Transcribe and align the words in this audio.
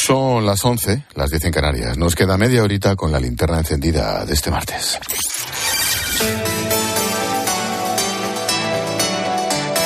Son 0.00 0.46
las 0.46 0.64
11, 0.64 1.04
las 1.14 1.28
10 1.30 1.46
en 1.46 1.52
Canarias. 1.52 1.98
Nos 1.98 2.14
queda 2.14 2.38
media 2.38 2.62
horita 2.62 2.94
con 2.94 3.10
la 3.10 3.18
linterna 3.18 3.58
encendida 3.58 4.24
de 4.24 4.32
este 4.32 4.50
martes. 4.50 4.98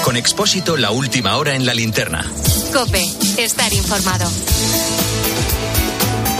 Con 0.05 0.17
Expósito, 0.17 0.77
la 0.77 0.91
última 0.91 1.37
hora 1.39 1.55
en 1.55 1.65
la 1.65 1.75
linterna. 1.75 2.25
Cope, 2.73 3.03
estar 3.39 3.73
informado. 3.73 4.31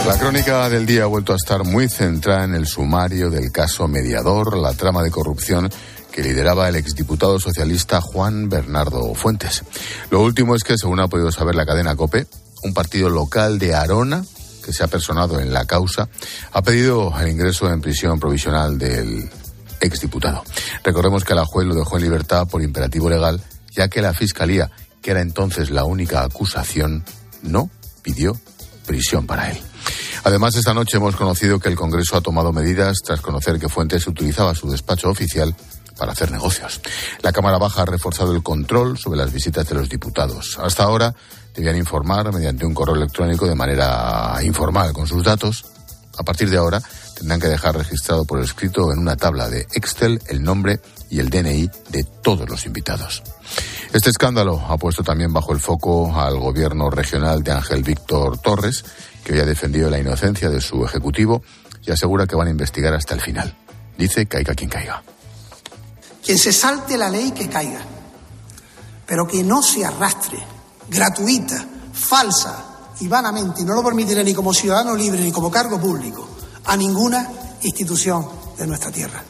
La 0.05 0.19
crónica 0.19 0.69
del 0.69 0.85
día 0.85 1.03
ha 1.03 1.07
vuelto 1.07 1.33
a 1.33 1.37
estar 1.37 1.63
muy 1.63 1.89
centrada 1.89 2.43
en 2.43 2.53
el 2.53 2.67
sumario 2.67 3.29
del 3.29 3.51
caso 3.51 3.87
mediador, 3.87 4.55
la 4.57 4.73
trama 4.73 5.01
de 5.01 5.11
corrupción 5.11 5.69
que 6.11 6.21
lideraba 6.21 6.69
el 6.69 6.75
exdiputado 6.75 7.39
socialista 7.39 7.99
Juan 8.01 8.47
Bernardo 8.49 9.13
Fuentes. 9.15 9.63
Lo 10.11 10.21
último 10.21 10.55
es 10.55 10.63
que, 10.63 10.77
según 10.77 10.99
ha 10.99 11.07
podido 11.07 11.31
saber 11.31 11.55
la 11.55 11.65
cadena 11.65 11.95
COPE, 11.95 12.27
un 12.63 12.73
partido 12.73 13.09
local 13.09 13.59
de 13.59 13.75
Arona, 13.75 14.25
que 14.63 14.73
se 14.73 14.83
ha 14.83 14.87
personado 14.87 15.39
en 15.39 15.53
la 15.53 15.65
causa, 15.65 16.09
ha 16.51 16.61
pedido 16.61 17.13
el 17.19 17.29
ingreso 17.29 17.69
en 17.69 17.81
prisión 17.81 18.19
provisional 18.19 18.77
del 18.77 19.29
exdiputado. 19.81 20.43
Recordemos 20.83 21.23
que 21.23 21.35
la 21.35 21.45
juez 21.45 21.67
lo 21.67 21.75
dejó 21.75 21.97
en 21.97 22.03
libertad 22.03 22.47
por 22.47 22.61
imperativo 22.61 23.09
legal, 23.09 23.41
ya 23.75 23.89
que 23.89 24.01
la 24.01 24.13
Fiscalía, 24.13 24.71
que 25.01 25.11
era 25.11 25.21
entonces 25.21 25.69
la 25.69 25.83
única 25.83 26.23
acusación, 26.23 27.03
no 27.41 27.69
pidió 28.01 28.39
prisión 28.85 29.27
para 29.27 29.51
él. 29.51 29.57
Además, 30.23 30.55
esta 30.55 30.73
noche 30.73 30.97
hemos 30.97 31.15
conocido 31.15 31.59
que 31.59 31.67
el 31.67 31.75
Congreso 31.75 32.15
ha 32.15 32.21
tomado 32.21 32.53
medidas 32.53 32.97
tras 33.03 33.19
conocer 33.19 33.59
que 33.59 33.67
Fuentes 33.67 34.07
utilizaba 34.07 34.55
su 34.55 34.69
despacho 34.69 35.09
oficial 35.09 35.53
para 35.97 36.11
hacer 36.11 36.31
negocios. 36.31 36.81
La 37.21 37.31
Cámara 37.31 37.57
Baja 37.57 37.83
ha 37.83 37.85
reforzado 37.85 38.33
el 38.33 38.43
control 38.43 38.97
sobre 38.97 39.17
las 39.17 39.31
visitas 39.31 39.67
de 39.67 39.75
los 39.75 39.89
diputados. 39.89 40.57
Hasta 40.61 40.83
ahora 40.83 41.13
debían 41.55 41.77
informar 41.77 42.33
mediante 42.33 42.65
un 42.65 42.73
correo 42.73 42.95
electrónico 42.95 43.47
de 43.47 43.55
manera 43.55 44.37
informal 44.43 44.93
con 44.93 45.07
sus 45.07 45.23
datos. 45.23 45.65
A 46.17 46.23
partir 46.23 46.49
de 46.49 46.57
ahora 46.57 46.81
tendrán 47.17 47.39
que 47.39 47.47
dejar 47.47 47.75
registrado 47.75 48.25
por 48.25 48.41
escrito 48.41 48.91
en 48.91 48.99
una 48.99 49.15
tabla 49.15 49.49
de 49.49 49.67
Excel 49.73 50.21
el 50.27 50.43
nombre 50.43 50.79
y 51.09 51.19
el 51.19 51.29
DNI 51.29 51.69
de 51.89 52.03
todos 52.21 52.49
los 52.49 52.65
invitados. 52.65 53.23
Este 53.93 54.09
escándalo 54.09 54.59
ha 54.67 54.77
puesto 54.77 55.03
también 55.03 55.31
bajo 55.31 55.53
el 55.53 55.59
foco 55.59 56.19
al 56.19 56.39
gobierno 56.39 56.89
regional 56.89 57.43
de 57.43 57.51
Ángel 57.51 57.83
Víctor 57.83 58.39
Torres, 58.39 58.83
que 59.23 59.33
hoy 59.33 59.39
ha 59.39 59.45
defendido 59.45 59.89
la 59.89 59.99
inocencia 59.99 60.49
de 60.49 60.61
su 60.61 60.83
ejecutivo 60.83 61.43
y 61.85 61.91
asegura 61.91 62.25
que 62.25 62.35
van 62.35 62.47
a 62.47 62.51
investigar 62.51 62.93
hasta 62.93 63.13
el 63.13 63.21
final. 63.21 63.55
Dice 63.97 64.25
caiga 64.25 64.55
quien 64.55 64.69
caiga. 64.69 65.03
Quien 66.23 66.37
se 66.37 66.53
salte 66.53 66.97
la 66.97 67.09
ley 67.09 67.31
que 67.31 67.49
caiga, 67.49 67.81
pero 69.05 69.27
que 69.27 69.43
no 69.43 69.61
se 69.61 69.85
arrastre 69.85 70.53
gratuita, 70.89 71.65
falsa 71.91 72.65
y 72.99 73.07
vanamente, 73.07 73.61
y 73.61 73.65
no 73.65 73.73
lo 73.73 73.83
permitiré 73.83 74.23
ni 74.23 74.33
como 74.33 74.53
ciudadano 74.53 74.95
libre 74.95 75.21
ni 75.21 75.31
como 75.31 75.51
cargo 75.51 75.79
público, 75.79 76.27
a 76.65 76.77
ninguna 76.77 77.29
institución 77.63 78.27
de 78.57 78.67
nuestra 78.67 78.91
tierra. 78.91 79.23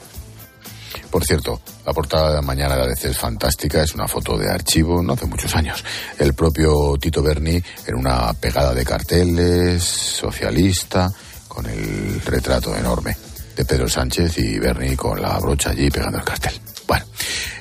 Por 1.10 1.24
cierto, 1.24 1.62
la 1.86 1.94
portada 1.94 2.36
de 2.36 2.42
mañana 2.42 2.76
de 2.76 2.84
ABC 2.84 3.06
es 3.06 3.18
fantástica, 3.18 3.84
es 3.84 3.94
una 3.94 4.08
foto 4.08 4.36
de 4.38 4.50
archivo, 4.50 5.02
no 5.04 5.14
hace 5.14 5.28
muchos 5.28 5.56
años. 5.56 5.84
El 6.18 6.34
propio 6.34 6.98
Tito 7.00 7.22
Berni 7.22 7.62
en 7.86 7.96
una 7.96 8.34
pegada 8.34 8.74
de 8.74 8.84
carteles, 8.84 9.84
socialista, 9.84 11.12
con 11.48 11.68
el 11.68 12.20
retrato 12.22 12.76
enorme 12.76 13.16
de 13.56 13.64
Pedro 13.64 13.88
Sánchez 13.88 14.40
y 14.40 14.58
Berni 14.58 14.96
con 14.96 15.22
la 15.22 15.38
brocha 15.38 15.70
allí 15.70 15.92
pegando 15.92 16.18
el 16.18 16.24
cartel. 16.24 16.63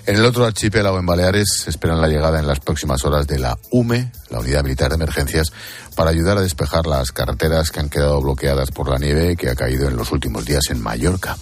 En 0.05 0.17
el 0.17 0.25
otro 0.25 0.45
archipiélago 0.45 0.99
en 0.99 1.07
Baleares 1.07 1.65
esperan 1.69 2.01
la 2.01 2.09
llegada 2.09 2.41
en 2.41 2.49
las 2.49 2.59
próximas 2.59 3.05
horas 3.05 3.29
de 3.29 3.39
la 3.39 3.57
UME, 3.71 4.11
la 4.31 4.41
Unidad 4.41 4.65
Militar 4.65 4.89
de 4.89 4.97
Emergencias, 4.97 5.53
para 5.95 6.11
ayudar 6.11 6.39
a 6.39 6.41
despejar 6.41 6.87
las 6.87 7.13
carreteras 7.13 7.71
que 7.71 7.79
han 7.79 7.89
quedado 7.89 8.21
bloqueadas 8.21 8.73
por 8.73 8.91
la 8.91 8.99
nieve 8.99 9.37
que 9.37 9.49
ha 9.49 9.55
caído 9.55 9.89
en 9.89 9.97
los 9.97 10.11
últimos 10.11 10.45
días 10.45 10.65
en 10.71 10.83
Mallorca. 10.83 11.37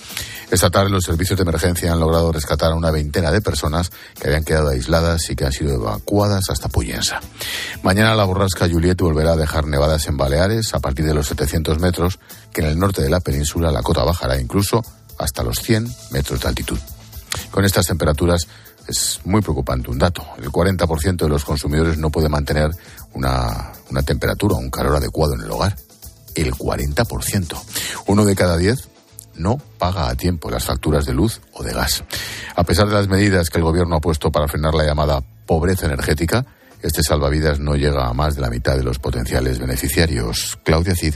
Esta 0.50 0.68
tarde 0.68 0.90
los 0.90 1.04
servicios 1.04 1.38
de 1.38 1.44
emergencia 1.44 1.90
han 1.90 2.00
logrado 2.00 2.32
rescatar 2.32 2.72
a 2.72 2.74
una 2.74 2.90
veintena 2.90 3.30
de 3.30 3.40
personas 3.40 3.90
que 4.20 4.26
habían 4.26 4.44
quedado 4.44 4.68
aisladas 4.68 5.30
y 5.30 5.36
que 5.36 5.46
han 5.46 5.52
sido 5.52 5.74
evacuadas 5.76 6.50
hasta 6.50 6.68
Puyensa. 6.68 7.20
Mañana 7.82 8.14
la 8.14 8.24
borrasca 8.24 8.68
Juliet 8.68 9.00
volverá 9.00 9.32
a 9.32 9.36
dejar 9.36 9.66
nevadas 9.68 10.06
en 10.06 10.18
Baleares 10.18 10.74
a 10.74 10.80
partir 10.80 11.06
de 11.06 11.14
los 11.14 11.28
700 11.28 11.78
metros, 11.78 12.18
que 12.52 12.60
en 12.60 12.66
el 12.66 12.78
norte 12.78 13.00
de 13.00 13.08
la 13.08 13.20
península 13.20 13.72
la 13.72 13.82
cota 13.82 14.04
bajará 14.04 14.38
incluso 14.38 14.84
hasta 15.18 15.42
los 15.42 15.60
100 15.60 15.88
metros 16.10 16.40
de 16.40 16.48
altitud. 16.48 16.78
Con 17.50 17.64
estas 17.64 17.86
temperaturas 17.86 18.46
es 18.86 19.20
muy 19.24 19.40
preocupante 19.40 19.90
un 19.90 19.98
dato. 19.98 20.24
El 20.38 20.50
40% 20.50 21.16
de 21.16 21.28
los 21.28 21.44
consumidores 21.44 21.98
no 21.98 22.10
puede 22.10 22.28
mantener 22.28 22.70
una, 23.14 23.72
una 23.90 24.02
temperatura, 24.02 24.56
un 24.56 24.70
calor 24.70 24.96
adecuado 24.96 25.34
en 25.34 25.42
el 25.42 25.50
hogar. 25.50 25.76
El 26.34 26.52
40%. 26.52 27.56
Uno 28.06 28.24
de 28.24 28.36
cada 28.36 28.56
diez 28.56 28.88
no 29.34 29.58
paga 29.78 30.08
a 30.08 30.14
tiempo 30.14 30.50
las 30.50 30.64
facturas 30.64 31.04
de 31.06 31.14
luz 31.14 31.40
o 31.52 31.62
de 31.62 31.72
gas. 31.72 32.04
A 32.54 32.64
pesar 32.64 32.88
de 32.88 32.94
las 32.94 33.08
medidas 33.08 33.50
que 33.50 33.58
el 33.58 33.64
gobierno 33.64 33.96
ha 33.96 34.00
puesto 34.00 34.30
para 34.30 34.48
frenar 34.48 34.74
la 34.74 34.84
llamada 34.84 35.22
pobreza 35.46 35.86
energética, 35.86 36.46
este 36.82 37.02
salvavidas 37.02 37.58
no 37.58 37.74
llega 37.74 38.06
a 38.06 38.14
más 38.14 38.36
de 38.36 38.42
la 38.42 38.50
mitad 38.50 38.76
de 38.76 38.84
los 38.84 38.98
potenciales 38.98 39.58
beneficiarios. 39.58 40.58
Claudia 40.64 40.94
Cid. 40.94 41.14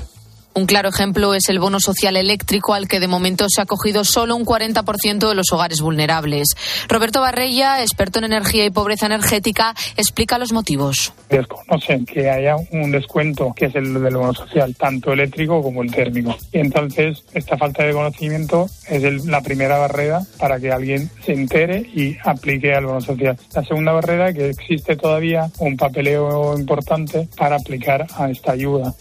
Un 0.57 0.67
claro 0.67 0.89
ejemplo 0.89 1.35
es 1.35 1.49
el 1.49 1.59
bono 1.59 1.81
social 1.81 2.17
eléctrico 2.17 2.75
al 2.75 2.87
que 2.87 3.01
de 3.01 3.09
momento 3.09 3.47
se 3.49 3.61
ha 3.61 3.65
acogido 3.65 4.05
solo 4.05 4.37
un 4.37 4.47
40% 4.47 5.29
de 5.29 5.35
los 5.35 5.51
hogares 5.51 5.81
vulnerables. 5.81 6.55
Roberto 6.89 7.21
Barrella, 7.21 7.83
experto 7.83 8.21
en 8.21 8.27
energía 8.27 8.65
y 8.65 8.71
pobreza 8.71 9.07
energética, 9.07 9.75
explica 9.97 10.39
los 10.39 10.53
motivos. 10.53 11.13
Desconocen 11.29 12.07
que 12.07 12.31
haya 12.31 12.55
un 12.71 12.93
descuento 12.93 13.53
que 13.53 13.67
es 13.67 13.75
el 13.75 13.95
del 13.95 14.17
bono 14.17 14.33
social, 14.33 14.77
tanto 14.77 15.13
eléctrico 15.13 15.61
como 15.61 15.83
el 15.83 15.91
térmico. 15.91 16.37
Y 16.53 16.59
entonces 16.59 17.25
esta 17.33 17.57
falta 17.57 17.83
de 17.83 17.93
conocimiento 17.93 18.67
es 18.89 19.25
la 19.27 19.41
primera 19.41 19.79
barrera 19.79 20.21
para 20.39 20.61
que 20.61 20.71
alguien 20.71 21.11
se 21.27 21.33
entere 21.33 21.81
y 21.81 22.17
aplique 22.25 22.73
al 22.73 22.87
bono 22.87 23.01
social. 23.01 23.37
La 23.53 23.65
segunda 23.65 23.91
barrera 23.91 24.29
es 24.29 24.37
que 24.37 24.51
existe 24.51 24.95
todavía 24.95 25.51
un 25.59 25.77
papeleo 25.77 26.57
importante 26.57 27.29
para 27.37 27.57
aplicar 27.57 28.07
a 28.17 28.31
esta 28.31 28.53
ayuda. 28.53 28.95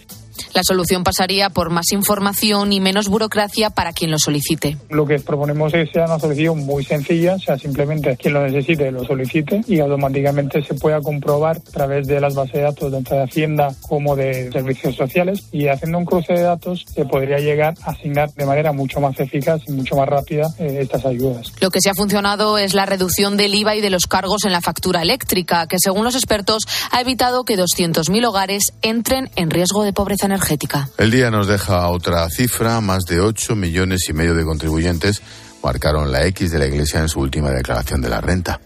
La 0.54 0.62
solución 0.64 1.04
pasaría 1.04 1.50
por 1.50 1.70
más 1.70 1.92
información 1.92 2.74
y 2.74 2.80
menos 2.80 3.08
burocracia 3.08 3.70
para 3.70 3.94
quien 3.94 4.12
lo 4.12 4.20
solicite. 4.20 4.78
Lo 4.90 5.06
que 5.06 5.20
proponemos 5.20 5.74
es 5.74 5.88
que 5.88 5.94
sea 5.94 6.06
una 6.06 6.20
solución 6.20 6.66
muy 6.66 6.84
sencilla, 6.84 7.36
o 7.36 7.40
sea, 7.40 7.58
simplemente 7.58 8.16
quien 8.18 8.34
lo 8.34 8.44
necesite 8.46 8.92
lo 8.92 9.04
solicite 9.04 9.62
y 9.68 9.80
automáticamente 9.80 10.64
se 10.64 10.74
pueda 10.76 11.02
comprobar 11.02 11.58
a 11.58 11.72
través 11.72 12.08
de 12.08 12.20
las 12.20 12.36
bases 12.36 12.54
de 12.54 12.62
datos 12.62 12.92
tanto 12.92 13.16
de 13.16 13.24
Hacienda 13.24 13.70
como 13.82 14.16
de 14.16 14.52
servicios 14.52 14.96
sociales 14.96 15.46
y 15.52 15.68
haciendo 15.68 15.98
un 15.98 16.06
cruce 16.06 16.34
de 16.34 16.42
datos 16.42 16.86
se 16.94 17.06
podría 17.06 17.38
llegar 17.38 17.74
a 17.84 17.92
asignar 17.92 18.32
de 18.34 18.46
manera 18.46 18.72
mucho 18.72 19.00
más 19.00 19.20
eficaz 19.20 19.62
y 19.68 19.72
mucho 19.72 19.96
más 19.96 20.08
rápida 20.08 20.48
eh, 20.60 20.80
estas 20.82 21.06
ayudas. 21.06 21.52
Lo 21.60 21.70
que 21.70 21.80
se 21.82 21.90
ha 21.90 21.94
funcionado 21.94 22.58
es 22.58 22.74
la 22.74 22.86
reducción 22.86 23.38
del 23.38 23.56
IVA 23.56 23.76
y 23.76 23.82
de 23.82 23.90
los 23.90 24.08
cargos 24.08 24.46
en 24.46 24.52
la 24.52 24.62
factura 24.62 25.02
eléctrica, 25.02 25.68
que 25.68 25.78
según 25.80 26.04
los 26.04 26.16
expertos 26.16 26.64
ha 26.92 27.02
evitado 27.02 27.44
que 27.44 27.58
200.000 27.58 28.28
hogares 28.28 28.74
entren 28.82 29.30
en 29.36 29.50
riesgo 29.50 29.84
de 29.84 29.94
pobreza 29.94 30.23
energética. 30.26 30.90
El 30.98 31.12
día 31.12 31.32
nos 31.32 31.48
deja 31.48 31.88
otra 31.90 32.28
cifra, 32.30 32.82
más 32.82 33.04
de 33.04 33.20
8 33.20 33.56
millones 33.56 34.08
y 34.10 34.14
medio 34.14 34.36
de 34.36 34.44
contribuyentes 34.44 35.22
marcaron 35.64 36.12
la 36.12 36.26
X 36.28 36.52
de 36.52 36.60
la 36.60 36.68
Iglesia 36.68 37.00
en 37.00 37.10
su 37.10 37.20
última 37.20 37.50
declaración 37.50 38.02
de 38.02 38.10
la 38.10 38.22
renta. 38.22 38.60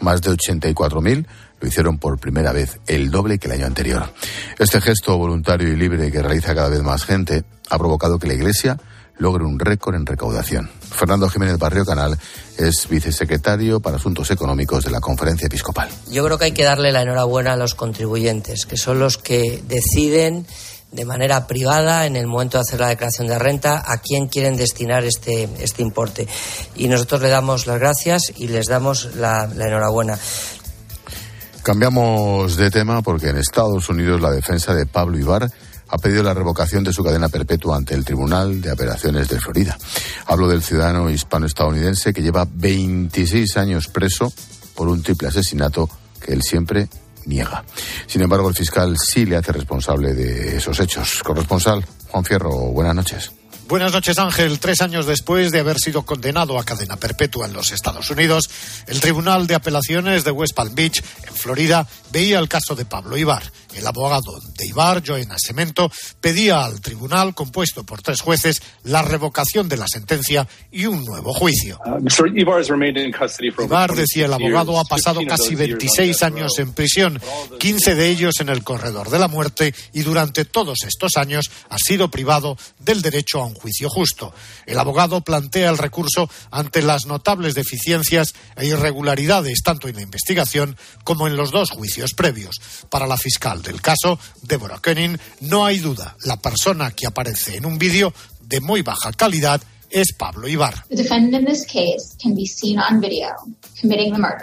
Más 0.00 0.20
de 0.20 0.30
84.000 0.30 1.26
lo 1.60 1.68
hicieron 1.68 1.98
por 1.98 2.18
primera 2.18 2.52
vez, 2.52 2.78
el 2.86 3.10
doble 3.10 3.38
que 3.38 3.46
el 3.46 3.54
año 3.54 3.66
anterior. 3.66 4.12
Este 4.58 4.80
gesto 4.80 5.16
voluntario 5.16 5.68
y 5.68 5.76
libre 5.76 6.10
que 6.10 6.20
realiza 6.20 6.54
cada 6.54 6.68
vez 6.68 6.82
más 6.82 7.04
gente 7.04 7.44
ha 7.70 7.78
provocado 7.78 8.18
que 8.18 8.26
la 8.26 8.34
Iglesia 8.34 8.78
logre 9.18 9.44
un 9.44 9.58
récord 9.58 9.94
en 9.94 10.04
recaudación. 10.04 10.68
Fernando 10.80 11.28
Jiménez 11.28 11.56
Barrio 11.58 11.84
Canal 11.84 12.18
es 12.58 12.88
vicesecretario 12.88 13.80
para 13.80 13.96
Asuntos 13.96 14.30
Económicos 14.30 14.84
de 14.84 14.90
la 14.90 15.00
Conferencia 15.00 15.46
Episcopal. 15.46 15.88
Yo 16.10 16.24
creo 16.24 16.38
que 16.38 16.46
hay 16.46 16.52
que 16.52 16.64
darle 16.64 16.90
la 16.90 17.02
enhorabuena 17.02 17.52
a 17.52 17.56
los 17.56 17.74
contribuyentes, 17.74 18.66
que 18.66 18.76
son 18.76 18.98
los 18.98 19.18
que 19.18 19.62
deciden 19.68 20.46
de 20.92 21.04
manera 21.04 21.46
privada 21.46 22.06
en 22.06 22.16
el 22.16 22.26
momento 22.26 22.58
de 22.58 22.62
hacer 22.62 22.80
la 22.80 22.88
declaración 22.88 23.26
de 23.26 23.38
renta 23.38 23.82
a 23.84 23.98
quién 23.98 24.28
quieren 24.28 24.56
destinar 24.56 25.04
este, 25.04 25.48
este 25.58 25.82
importe. 25.82 26.28
Y 26.76 26.88
nosotros 26.88 27.22
le 27.22 27.30
damos 27.30 27.66
las 27.66 27.80
gracias 27.80 28.32
y 28.36 28.48
les 28.48 28.66
damos 28.66 29.16
la, 29.16 29.44
enhorabuena. 29.44 30.18
Cambiamos 31.62 32.56
de 32.56 32.70
tema 32.70 33.02
porque 33.02 33.28
en 33.28 33.38
Estados 33.38 33.88
Unidos 33.88 34.20
la 34.20 34.30
defensa 34.30 34.74
de 34.74 34.86
Pablo 34.86 35.18
Ibar 35.18 35.48
ha 35.88 35.98
pedido 35.98 36.22
la 36.22 36.34
revocación 36.34 36.84
de 36.84 36.92
su 36.92 37.04
cadena 37.04 37.28
perpetua 37.28 37.76
ante 37.76 37.94
el 37.94 38.04
Tribunal 38.04 38.60
de 38.60 38.70
Apelaciones 38.70 39.28
de 39.28 39.38
Florida. 39.38 39.78
Hablo 40.26 40.48
del 40.48 40.62
ciudadano 40.62 41.10
hispano-estadounidense 41.10 42.12
que 42.12 42.22
lleva 42.22 42.46
26 42.50 43.56
años 43.58 43.88
preso 43.88 44.32
por 44.74 44.88
un 44.88 45.02
triple 45.02 45.28
asesinato 45.28 45.88
que 46.20 46.32
él 46.32 46.42
siempre 46.42 46.88
niega. 47.26 47.64
Sin 48.06 48.22
embargo, 48.22 48.48
el 48.48 48.54
fiscal 48.54 48.96
sí 48.98 49.26
le 49.26 49.36
hace 49.36 49.52
responsable 49.52 50.14
de 50.14 50.56
esos 50.56 50.78
hechos. 50.80 51.22
Corresponsal, 51.22 51.84
Juan 52.10 52.24
Fierro, 52.24 52.50
buenas 52.50 52.94
noches. 52.94 53.32
Buenas 53.72 53.94
noches, 53.94 54.18
Ángel. 54.18 54.58
Tres 54.58 54.82
años 54.82 55.06
después 55.06 55.50
de 55.50 55.60
haber 55.60 55.78
sido 55.78 56.02
condenado 56.02 56.58
a 56.58 56.62
cadena 56.62 56.96
perpetua 56.96 57.46
en 57.46 57.54
los 57.54 57.72
Estados 57.72 58.10
Unidos, 58.10 58.50
el 58.86 59.00
Tribunal 59.00 59.46
de 59.46 59.54
Apelaciones 59.54 60.24
de 60.24 60.30
West 60.30 60.54
Palm 60.54 60.74
Beach, 60.74 61.02
en 61.26 61.34
Florida, 61.34 61.88
veía 62.12 62.38
el 62.38 62.50
caso 62.50 62.76
de 62.76 62.84
Pablo 62.84 63.16
Ibar. 63.16 63.42
El 63.74 63.86
abogado 63.86 64.38
de 64.58 64.66
Ibar, 64.66 65.02
Joe 65.06 65.26
Cemento, 65.42 65.90
pedía 66.20 66.62
al 66.62 66.82
tribunal, 66.82 67.34
compuesto 67.34 67.84
por 67.84 68.02
tres 68.02 68.20
jueces, 68.20 68.60
la 68.84 69.00
revocación 69.00 69.66
de 69.70 69.78
la 69.78 69.86
sentencia 69.88 70.46
y 70.70 70.84
un 70.84 71.06
nuevo 71.06 71.32
juicio. 71.32 71.80
Uh, 71.86 72.06
Ibar, 73.64 73.94
decía 73.94 74.26
el 74.26 74.34
abogado, 74.34 74.78
ha 74.78 74.84
pasado 74.84 75.22
casi 75.26 75.54
26 75.54 76.22
años 76.22 76.58
en 76.58 76.74
prisión, 76.74 77.18
15 77.58 77.94
de 77.94 78.08
ellos 78.10 78.34
en 78.40 78.50
el 78.50 78.62
corredor 78.62 79.08
de 79.08 79.18
la 79.18 79.28
muerte 79.28 79.74
y 79.94 80.02
durante 80.02 80.44
todos 80.44 80.80
estos 80.86 81.16
años 81.16 81.50
ha 81.70 81.78
sido 81.78 82.10
privado 82.10 82.58
del 82.78 83.00
derecho 83.00 83.40
a 83.40 83.46
un 83.46 83.54
juicio 83.54 83.61
justo. 83.88 84.34
El 84.66 84.78
abogado 84.78 85.20
plantea 85.20 85.70
el 85.70 85.78
recurso 85.78 86.28
ante 86.50 86.82
las 86.82 87.06
notables 87.06 87.54
deficiencias 87.54 88.34
e 88.56 88.66
irregularidades 88.66 89.62
tanto 89.62 89.88
en 89.88 89.96
la 89.96 90.02
investigación 90.02 90.76
como 91.04 91.26
en 91.26 91.36
los 91.36 91.50
dos 91.50 91.70
juicios 91.70 92.14
previos. 92.14 92.60
Para 92.90 93.06
la 93.06 93.16
fiscal 93.16 93.62
del 93.62 93.80
caso, 93.80 94.18
Deborah 94.42 94.78
Koenig, 94.78 95.18
no 95.40 95.64
hay 95.64 95.78
duda, 95.78 96.16
la 96.24 96.40
persona 96.40 96.90
que 96.90 97.06
aparece 97.06 97.56
en 97.56 97.66
un 97.66 97.78
vídeo 97.78 98.12
de 98.40 98.60
muy 98.60 98.82
baja 98.82 99.12
calidad 99.12 99.62
es 99.92 100.12
Pablo 100.12 100.48
Ibar. 100.48 100.84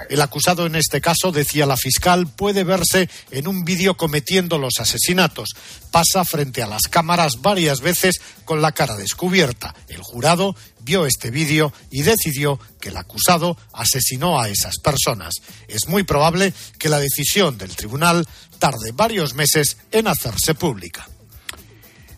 El 0.09 0.21
acusado 0.21 0.65
en 0.65 0.75
este 0.75 1.01
caso, 1.01 1.31
decía 1.31 1.65
la 1.65 1.77
fiscal, 1.77 2.27
puede 2.27 2.63
verse 2.63 3.09
en 3.31 3.47
un 3.47 3.65
vídeo 3.65 3.97
cometiendo 3.97 4.57
los 4.57 4.75
asesinatos. 4.79 5.49
Pasa 5.91 6.23
frente 6.23 6.61
a 6.61 6.67
las 6.67 6.83
cámaras 6.83 7.41
varias 7.41 7.81
veces 7.81 8.21
con 8.45 8.61
la 8.61 8.71
cara 8.71 8.95
descubierta. 8.95 9.73
El 9.87 10.01
jurado 10.01 10.55
vio 10.81 11.05
este 11.05 11.31
vídeo 11.31 11.73
y 11.89 12.03
decidió 12.03 12.59
que 12.79 12.89
el 12.89 12.97
acusado 12.97 13.57
asesinó 13.73 14.39
a 14.39 14.49
esas 14.49 14.77
personas. 14.77 15.35
Es 15.67 15.87
muy 15.87 16.03
probable 16.03 16.53
que 16.77 16.89
la 16.89 16.99
decisión 16.99 17.57
del 17.57 17.75
tribunal 17.75 18.27
tarde 18.59 18.91
varios 18.93 19.33
meses 19.33 19.77
en 19.91 20.07
hacerse 20.07 20.53
pública. 20.53 21.07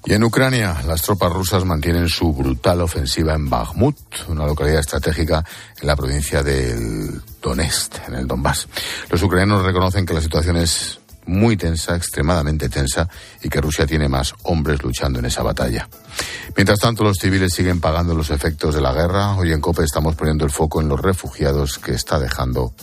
Y 0.04 0.14
en 0.14 0.24
Ucrania, 0.24 0.82
las 0.88 1.04
tropas 1.04 1.32
rusas 1.32 1.64
mantienen 1.64 2.10
su 2.10 2.34
brutal 2.34 2.82
ofensiva 2.82 3.34
en 3.36 3.50
Bakhmut, 3.50 3.98
una 4.30 4.46
localidad 4.46 4.80
estratégica 4.80 5.46
en 5.80 5.88
la 5.88 5.96
provincia 5.96 6.42
del 6.42 7.22
Donetsk, 7.42 8.08
en 8.08 8.16
el 8.16 8.28
Donbass. 8.28 8.68
Los 9.10 9.22
ucranianos 9.22 9.64
reconocen 9.64 10.06
que 10.06 10.16
la 10.16 10.22
situación 10.22 10.58
es 10.58 11.00
muy 11.28 11.56
tensa, 11.56 11.96
extremadamente 11.96 12.68
tensa, 12.68 13.08
y 13.44 13.50
que 13.50 13.62
Rusia 13.62 13.86
tiene 13.86 14.10
más 14.10 14.34
hombres 14.44 14.82
luchando 14.82 15.20
en 15.20 15.26
esa 15.26 15.44
batalla. 15.44 15.88
Mientras 16.56 16.80
tanto, 16.80 17.04
los 17.04 17.18
civiles 17.18 17.54
siguen 17.54 17.80
pagando 17.80 18.16
los 18.16 18.32
efectos 18.32 18.74
de 18.74 18.82
la 18.82 18.94
guerra. 18.94 19.36
Hoy 19.36 19.54
en 19.54 19.62
COPE 19.62 19.84
estamos 19.84 20.16
poniendo 20.16 20.46
el 20.46 20.52
foco 20.52 20.82
en 20.82 20.90
los 20.90 21.00
refugiados 21.00 21.78
que 21.78 21.94
está 21.94 22.20
dejando 22.20 22.74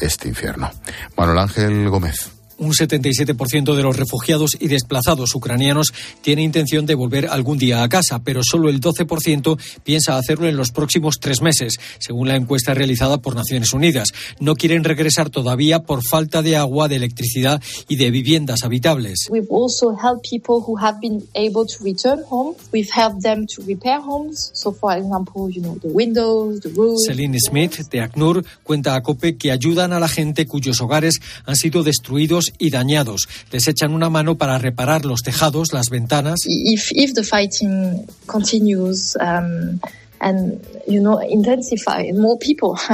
este 0.00 0.28
infierno. 0.28 0.70
Manuel 1.16 1.38
Ángel 1.38 1.88
Gómez. 1.88 2.41
Un 2.58 2.72
77% 2.72 3.74
de 3.74 3.82
los 3.82 3.96
refugiados 3.96 4.56
y 4.58 4.68
desplazados 4.68 5.34
ucranianos 5.34 5.92
tiene 6.20 6.42
intención 6.42 6.86
de 6.86 6.94
volver 6.94 7.26
algún 7.26 7.58
día 7.58 7.82
a 7.82 7.88
casa, 7.88 8.20
pero 8.24 8.42
solo 8.42 8.68
el 8.68 8.80
12% 8.80 9.58
piensa 9.82 10.16
hacerlo 10.16 10.48
en 10.48 10.56
los 10.56 10.70
próximos 10.70 11.18
tres 11.20 11.42
meses, 11.42 11.78
según 11.98 12.28
la 12.28 12.36
encuesta 12.36 12.74
realizada 12.74 13.18
por 13.18 13.34
Naciones 13.34 13.72
Unidas. 13.72 14.08
No 14.40 14.54
quieren 14.54 14.84
regresar 14.84 15.30
todavía 15.30 15.80
por 15.80 16.02
falta 16.02 16.42
de 16.42 16.56
agua, 16.56 16.88
de 16.88 16.96
electricidad 16.96 17.62
y 17.88 17.96
de 17.96 18.10
viviendas 18.10 18.62
habitables. 18.62 19.28
Celine 27.06 27.38
Smith 27.40 27.88
de 27.90 28.00
ACNUR 28.00 28.44
cuenta 28.62 28.94
a 28.94 29.02
COPE 29.02 29.36
que 29.36 29.50
ayudan 29.50 29.92
a 29.92 30.00
la 30.00 30.08
gente 30.08 30.46
cuyos 30.46 30.80
hogares 30.80 31.20
han 31.44 31.56
sido 31.56 31.82
destruidos 31.82 32.41
y 32.58 32.70
dañados. 32.70 33.28
Les 33.50 33.68
echan 33.68 33.92
una 33.92 34.10
mano 34.10 34.36
para 34.36 34.58
reparar 34.58 35.04
los 35.04 35.22
tejados, 35.22 35.72
las 35.72 35.90
ventanas. 35.90 36.40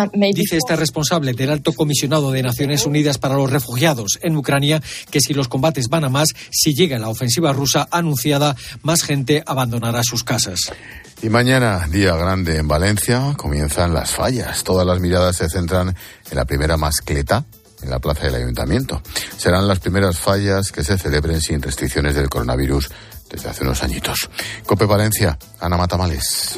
Dice 0.34 0.56
esta 0.56 0.76
responsable 0.76 1.34
del 1.34 1.50
alto 1.50 1.72
comisionado 1.72 2.32
de 2.32 2.42
Naciones 2.42 2.86
Unidas 2.86 3.18
para 3.18 3.36
los 3.36 3.50
Refugiados 3.50 4.18
en 4.22 4.36
Ucrania 4.36 4.82
que 5.10 5.20
si 5.20 5.34
los 5.34 5.48
combates 5.48 5.88
van 5.88 6.04
a 6.04 6.08
más, 6.08 6.28
si 6.50 6.74
llega 6.74 6.98
la 6.98 7.08
ofensiva 7.08 7.52
rusa 7.52 7.86
anunciada, 7.90 8.56
más 8.82 9.02
gente 9.02 9.42
abandonará 9.46 10.02
sus 10.02 10.24
casas. 10.24 10.72
Y 11.20 11.30
mañana, 11.30 11.88
día 11.90 12.14
grande 12.14 12.56
en 12.56 12.68
Valencia, 12.68 13.34
comienzan 13.36 13.92
las 13.92 14.12
fallas. 14.12 14.62
Todas 14.62 14.86
las 14.86 15.00
miradas 15.00 15.36
se 15.36 15.48
centran 15.48 15.88
en 16.30 16.36
la 16.36 16.44
primera 16.44 16.76
mascleta 16.76 17.44
en 17.82 17.90
la 17.90 17.98
plaza 17.98 18.24
del 18.24 18.36
ayuntamiento. 18.36 19.00
Serán 19.36 19.68
las 19.68 19.80
primeras 19.80 20.18
fallas 20.18 20.72
que 20.72 20.84
se 20.84 20.98
celebren 20.98 21.40
sin 21.40 21.62
restricciones 21.62 22.14
del 22.14 22.28
coronavirus 22.28 22.90
desde 23.30 23.48
hace 23.48 23.64
unos 23.64 23.82
añitos. 23.82 24.30
Cope 24.66 24.86
Valencia, 24.86 25.38
Ana 25.60 25.76
Matamales. 25.76 26.56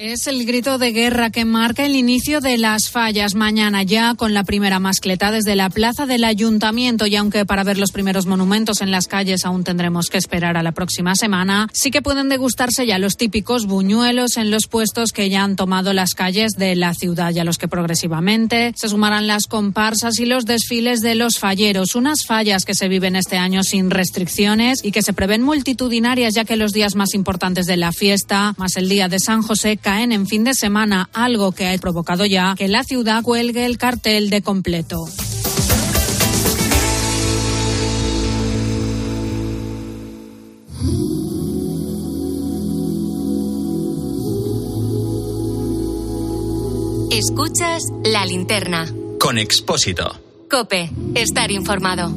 Es 0.00 0.28
el 0.28 0.46
grito 0.46 0.78
de 0.78 0.92
guerra 0.92 1.30
que 1.30 1.44
marca 1.44 1.84
el 1.84 1.96
inicio 1.96 2.40
de 2.40 2.56
las 2.56 2.88
fallas 2.88 3.34
mañana 3.34 3.82
ya 3.82 4.14
con 4.14 4.32
la 4.32 4.44
primera 4.44 4.78
mascleta 4.78 5.32
desde 5.32 5.56
la 5.56 5.70
plaza 5.70 6.06
del 6.06 6.22
ayuntamiento. 6.22 7.08
Y 7.08 7.16
aunque 7.16 7.44
para 7.44 7.64
ver 7.64 7.78
los 7.78 7.90
primeros 7.90 8.24
monumentos 8.24 8.80
en 8.80 8.92
las 8.92 9.08
calles 9.08 9.44
aún 9.44 9.64
tendremos 9.64 10.08
que 10.08 10.18
esperar 10.18 10.56
a 10.56 10.62
la 10.62 10.70
próxima 10.70 11.16
semana, 11.16 11.68
sí 11.72 11.90
que 11.90 12.00
pueden 12.00 12.28
degustarse 12.28 12.86
ya 12.86 13.00
los 13.00 13.16
típicos 13.16 13.66
buñuelos 13.66 14.36
en 14.36 14.52
los 14.52 14.68
puestos 14.68 15.10
que 15.10 15.30
ya 15.30 15.42
han 15.42 15.56
tomado 15.56 15.92
las 15.92 16.14
calles 16.14 16.52
de 16.52 16.76
la 16.76 16.94
ciudad 16.94 17.34
y 17.34 17.40
a 17.40 17.44
los 17.44 17.58
que 17.58 17.66
progresivamente 17.66 18.74
se 18.76 18.88
sumarán 18.88 19.26
las 19.26 19.48
comparsas 19.48 20.20
y 20.20 20.26
los 20.26 20.44
desfiles 20.44 21.00
de 21.00 21.16
los 21.16 21.40
falleros, 21.40 21.96
unas 21.96 22.24
fallas 22.24 22.64
que 22.64 22.76
se 22.76 22.86
viven 22.86 23.16
este 23.16 23.36
año 23.36 23.64
sin 23.64 23.90
restricciones 23.90 24.84
y 24.84 24.92
que 24.92 25.02
se 25.02 25.12
prevén 25.12 25.42
multitudinarias 25.42 26.34
ya 26.34 26.44
que 26.44 26.56
los 26.56 26.72
días 26.72 26.94
más 26.94 27.14
importantes 27.14 27.66
de 27.66 27.76
la 27.76 27.90
fiesta, 27.90 28.54
más 28.58 28.76
el 28.76 28.88
día 28.88 29.08
de 29.08 29.18
San 29.18 29.42
José, 29.42 29.76
caen 29.88 30.12
en 30.12 30.26
fin 30.26 30.44
de 30.44 30.52
semana, 30.52 31.08
algo 31.14 31.52
que 31.52 31.66
ha 31.66 31.78
provocado 31.78 32.26
ya 32.26 32.54
que 32.58 32.68
la 32.68 32.84
ciudad 32.84 33.22
cuelgue 33.22 33.64
el 33.64 33.78
cartel 33.78 34.28
de 34.28 34.42
completo. 34.42 35.06
Escuchas 47.10 47.84
la 48.04 48.26
linterna. 48.26 48.86
Con 49.18 49.38
Expósito. 49.38 50.20
Cope, 50.50 50.90
estar 51.14 51.50
informado. 51.50 52.12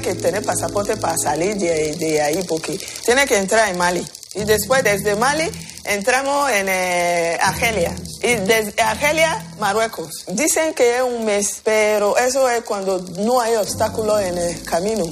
Que 0.00 0.14
tener 0.14 0.44
pasaporte 0.44 0.96
para 0.96 1.16
salir 1.16 1.56
de, 1.56 2.20
ahí, 2.20 2.42
porque 2.48 2.78
tiene 3.04 3.26
que 3.26 3.38
entrar 3.38 3.68
en 3.68 3.78
Mali. 3.78 4.06
Y 4.34 4.44
después 4.44 4.84
desde 4.84 5.16
Mali 5.16 5.50
entramos 5.84 6.50
en 6.50 6.68
eh, 6.68 7.38
Argelia. 7.40 7.94
Y 8.22 8.36
desde 8.36 8.80
Argelia, 8.80 9.44
Marruecos. 9.58 10.24
Dicen 10.28 10.74
que 10.74 10.96
es 10.96 11.02
un 11.02 11.24
mes, 11.24 11.60
pero 11.64 12.16
eso 12.16 12.48
es 12.48 12.62
cuando 12.62 13.00
no 13.18 13.40
hay 13.40 13.56
obstáculo 13.56 14.18
en 14.20 14.38
el 14.38 14.62
camino. 14.62 15.04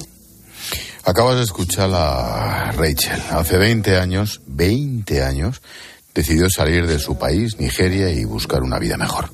Acabas 1.05 1.37
de 1.37 1.45
escuchar 1.45 1.91
a 1.93 2.71
Rachel. 2.73 3.23
Hace 3.31 3.57
20 3.57 3.97
años, 3.97 4.41
20 4.47 5.23
años, 5.23 5.63
decidió 6.15 6.49
salir 6.51 6.87
de 6.87 6.99
su 6.99 7.17
país, 7.17 7.59
Nigeria, 7.59 8.11
y 8.11 8.25
buscar 8.25 8.63
una 8.63 8.79
vida 8.79 8.97
mejor. 8.97 9.31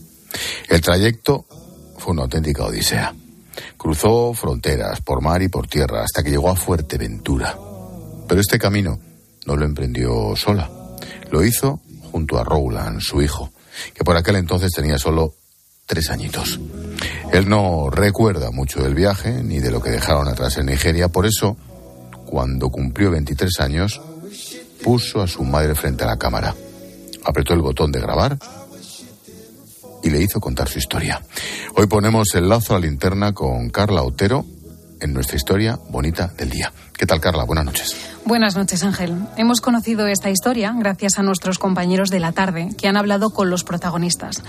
El 0.68 0.80
trayecto 0.80 1.46
fue 1.98 2.12
una 2.12 2.22
auténtica 2.22 2.64
odisea. 2.64 3.14
Cruzó 3.84 4.32
fronteras 4.32 5.02
por 5.02 5.20
mar 5.20 5.42
y 5.42 5.48
por 5.48 5.66
tierra 5.66 6.04
hasta 6.04 6.22
que 6.22 6.30
llegó 6.30 6.48
a 6.48 6.56
Fuerteventura. 6.56 7.54
Pero 8.26 8.40
este 8.40 8.58
camino 8.58 8.98
no 9.44 9.56
lo 9.56 9.66
emprendió 9.66 10.34
sola. 10.36 10.70
Lo 11.30 11.44
hizo 11.44 11.82
junto 12.10 12.38
a 12.38 12.44
Rowland, 12.44 13.02
su 13.02 13.20
hijo, 13.20 13.52
que 13.92 14.02
por 14.02 14.16
aquel 14.16 14.36
entonces 14.36 14.72
tenía 14.72 14.96
solo 14.96 15.34
tres 15.84 16.08
añitos. 16.08 16.58
Él 17.30 17.46
no 17.46 17.90
recuerda 17.90 18.50
mucho 18.50 18.82
del 18.82 18.94
viaje 18.94 19.42
ni 19.42 19.60
de 19.60 19.70
lo 19.70 19.82
que 19.82 19.90
dejaron 19.90 20.28
atrás 20.28 20.56
en 20.56 20.64
Nigeria, 20.64 21.08
por 21.08 21.26
eso, 21.26 21.58
cuando 22.24 22.70
cumplió 22.70 23.10
23 23.10 23.60
años, 23.60 24.00
puso 24.82 25.20
a 25.20 25.28
su 25.28 25.44
madre 25.44 25.74
frente 25.74 26.04
a 26.04 26.06
la 26.06 26.16
cámara, 26.16 26.54
apretó 27.22 27.52
el 27.52 27.60
botón 27.60 27.92
de 27.92 28.00
grabar 28.00 28.38
y 30.04 30.10
le 30.10 30.22
hizo 30.22 30.40
contar 30.40 30.68
su 30.68 30.78
historia. 30.78 31.20
Hoy 31.74 31.86
ponemos 31.86 32.34
el 32.34 32.48
lazo 32.48 32.74
a 32.74 32.78
la 32.78 32.86
linterna 32.86 33.32
con 33.32 33.70
Carla 33.70 34.02
Otero 34.02 34.44
en 35.00 35.12
nuestra 35.12 35.36
historia 35.36 35.78
bonita 35.90 36.32
del 36.36 36.50
día. 36.50 36.72
¿Qué 36.96 37.06
tal, 37.06 37.20
Carla? 37.20 37.44
Buenas 37.44 37.64
noches. 37.64 38.13
Buenas 38.26 38.56
noches, 38.56 38.82
Ángel. 38.82 39.18
Hemos 39.36 39.60
conocido 39.60 40.06
esta 40.06 40.30
historia 40.30 40.74
gracias 40.74 41.18
a 41.18 41.22
nuestros 41.22 41.58
compañeros 41.58 42.08
de 42.08 42.20
la 42.20 42.32
tarde 42.32 42.70
que 42.78 42.88
han 42.88 42.96
hablado 42.96 43.28
con 43.28 43.50
los 43.50 43.64
protagonistas. 43.64 44.42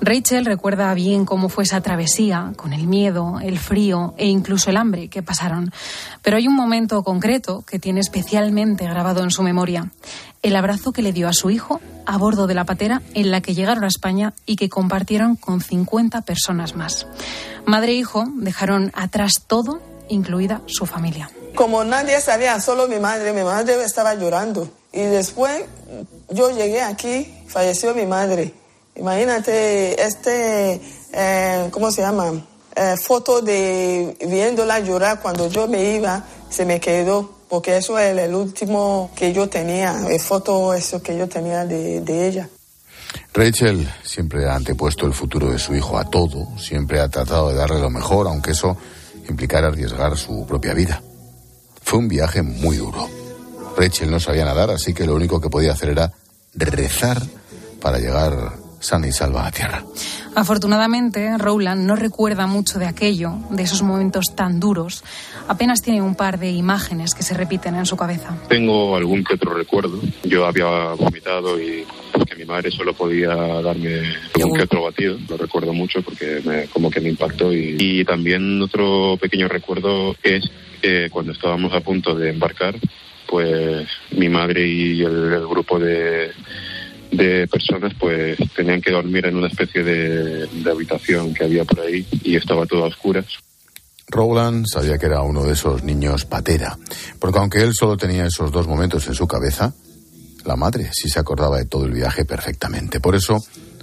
Rachel 0.00 0.44
recuerda 0.44 0.92
bien 0.94 1.24
cómo 1.24 1.48
fue 1.48 1.62
esa 1.62 1.80
travesía, 1.80 2.52
con 2.56 2.72
el 2.72 2.88
miedo, 2.88 3.38
el 3.40 3.60
frío 3.60 4.14
e 4.16 4.26
incluso 4.26 4.70
el 4.70 4.76
hambre 4.76 5.06
que 5.06 5.22
pasaron. 5.22 5.70
Pero 6.22 6.38
hay 6.38 6.48
un 6.48 6.56
momento 6.56 7.04
concreto 7.04 7.62
que 7.64 7.78
tiene 7.78 8.00
especialmente 8.00 8.88
grabado 8.88 9.22
en 9.22 9.30
su 9.30 9.44
memoria. 9.44 9.92
El 10.42 10.56
abrazo 10.56 10.90
que 10.90 11.02
le 11.02 11.12
dio 11.12 11.28
a 11.28 11.32
su 11.32 11.50
hijo 11.50 11.80
a 12.06 12.18
bordo 12.18 12.48
de 12.48 12.54
la 12.54 12.64
patera 12.64 13.00
en 13.14 13.30
la 13.30 13.40
que 13.40 13.54
llegaron 13.54 13.84
a 13.84 13.88
España 13.88 14.34
y 14.44 14.56
que 14.56 14.68
compartieron 14.68 15.36
con 15.36 15.60
50 15.60 16.22
personas 16.22 16.74
más. 16.74 17.06
Madre 17.64 17.92
e 17.92 17.94
hijo 17.94 18.24
dejaron 18.34 18.90
atrás 18.92 19.44
todo, 19.46 19.80
incluida 20.08 20.62
su 20.66 20.84
familia. 20.84 21.30
Como 21.54 21.84
nadie 21.84 22.20
sabía, 22.20 22.60
solo 22.60 22.88
mi 22.88 22.98
madre, 22.98 23.32
mi 23.32 23.42
madre 23.42 23.82
estaba 23.84 24.14
llorando. 24.14 24.68
Y 24.92 25.02
después 25.02 25.62
yo 26.28 26.50
llegué 26.50 26.82
aquí, 26.82 27.44
falleció 27.48 27.94
mi 27.94 28.06
madre. 28.06 28.54
Imagínate 28.96 30.02
este, 30.02 30.80
eh, 31.12 31.68
¿cómo 31.70 31.90
se 31.90 32.02
llama? 32.02 32.32
Eh, 32.74 32.96
foto 32.96 33.40
de 33.40 34.16
viéndola 34.26 34.80
llorar 34.80 35.20
cuando 35.20 35.48
yo 35.48 35.68
me 35.68 35.94
iba, 35.94 36.24
se 36.48 36.64
me 36.64 36.80
quedó, 36.80 37.30
porque 37.48 37.76
eso 37.76 37.98
es 37.98 38.16
el, 38.16 38.34
último 38.34 39.10
que 39.16 39.32
yo 39.32 39.48
tenía, 39.48 40.06
el 40.08 40.20
foto 40.20 40.72
eso 40.74 41.02
que 41.02 41.16
yo 41.16 41.28
tenía 41.28 41.64
de, 41.64 42.00
de 42.00 42.28
ella. 42.28 42.48
Rachel 43.32 43.88
siempre 44.04 44.48
ha 44.48 44.54
antepuesto 44.54 45.06
el 45.06 45.14
futuro 45.14 45.50
de 45.50 45.58
su 45.58 45.74
hijo 45.74 45.98
a 45.98 46.04
todo, 46.04 46.46
siempre 46.58 47.00
ha 47.00 47.08
tratado 47.08 47.50
de 47.50 47.56
darle 47.56 47.80
lo 47.80 47.90
mejor, 47.90 48.26
aunque 48.28 48.52
eso 48.52 48.76
implicara 49.28 49.68
arriesgar 49.68 50.16
su 50.16 50.46
propia 50.46 50.74
vida. 50.74 51.02
Fue 51.90 51.98
un 51.98 52.06
viaje 52.06 52.40
muy 52.42 52.76
duro. 52.76 53.08
Rachel 53.76 54.12
no 54.12 54.20
sabía 54.20 54.44
nadar, 54.44 54.70
así 54.70 54.94
que 54.94 55.04
lo 55.04 55.16
único 55.16 55.40
que 55.40 55.50
podía 55.50 55.72
hacer 55.72 55.88
era 55.88 56.12
rezar 56.54 57.20
para 57.82 57.98
llegar 57.98 58.52
sana 58.80 59.06
y 59.06 59.12
salva 59.12 59.46
a 59.46 59.52
tierra. 59.52 59.84
Afortunadamente, 60.34 61.36
Rowland 61.38 61.86
no 61.86 61.96
recuerda 61.96 62.46
mucho 62.46 62.78
de 62.78 62.86
aquello, 62.86 63.34
de 63.50 63.62
esos 63.62 63.82
momentos 63.82 64.34
tan 64.34 64.58
duros. 64.58 65.04
Apenas 65.48 65.82
tiene 65.82 66.02
un 66.02 66.14
par 66.14 66.38
de 66.38 66.50
imágenes 66.50 67.14
que 67.14 67.22
se 67.22 67.34
repiten 67.34 67.74
en 67.74 67.86
su 67.86 67.96
cabeza. 67.96 68.36
Tengo 68.48 68.96
algún 68.96 69.22
que 69.22 69.34
otro 69.34 69.54
recuerdo. 69.54 70.00
Yo 70.24 70.46
había 70.46 70.94
vomitado 70.94 71.60
y 71.60 71.84
porque 72.12 72.36
mi 72.36 72.44
madre 72.44 72.70
solo 72.70 72.94
podía 72.94 73.34
darme 73.34 74.02
algún 74.34 74.56
que 74.56 74.62
otro 74.62 74.82
batido. 74.82 75.18
Lo 75.28 75.36
recuerdo 75.36 75.72
mucho 75.72 76.02
porque 76.02 76.40
me, 76.44 76.64
como 76.66 76.90
que 76.90 77.00
me 77.00 77.10
impactó. 77.10 77.52
Y, 77.52 77.76
y 77.78 78.04
también 78.04 78.62
otro 78.62 79.16
pequeño 79.20 79.48
recuerdo 79.48 80.16
es 80.22 80.48
cuando 81.10 81.32
estábamos 81.32 81.72
a 81.72 81.80
punto 81.80 82.14
de 82.14 82.30
embarcar, 82.30 82.74
pues 83.26 83.86
mi 84.12 84.28
madre 84.28 84.66
y 84.66 85.02
el, 85.02 85.46
grupo 85.46 85.78
de, 85.78 86.30
de 87.12 87.46
personas 87.48 87.92
pues 87.98 88.38
tenían 88.54 88.80
que 88.80 88.90
dormir 88.90 89.26
en 89.26 89.36
una 89.36 89.48
especie 89.48 89.82
de, 89.82 90.48
habitación 90.70 91.34
que 91.34 91.44
había 91.44 91.64
por 91.64 91.80
ahí 91.80 92.06
y 92.22 92.36
estaba 92.36 92.66
todo 92.66 92.84
a 92.84 92.88
oscuras. 92.88 93.26
Rowland 94.08 94.66
sabía 94.66 94.98
que 94.98 95.06
era 95.06 95.22
uno 95.22 95.44
de 95.44 95.52
esos 95.52 95.84
niños 95.84 96.24
patera, 96.24 96.76
porque 97.18 97.38
aunque 97.38 97.62
él 97.62 97.72
solo 97.74 97.96
tenía 97.96 98.26
esos 98.26 98.50
dos 98.50 98.66
momentos 98.66 99.06
en 99.06 99.14
su 99.14 99.26
cabeza, 99.26 99.72
la 100.44 100.56
madre 100.56 100.90
sí 100.92 101.08
se 101.08 101.20
acordaba 101.20 101.58
de 101.58 101.66
todo 101.66 101.84
el 101.84 101.92
viaje 101.92 102.24
perfectamente. 102.24 102.98
Por 102.98 103.14
eso, 103.14 103.38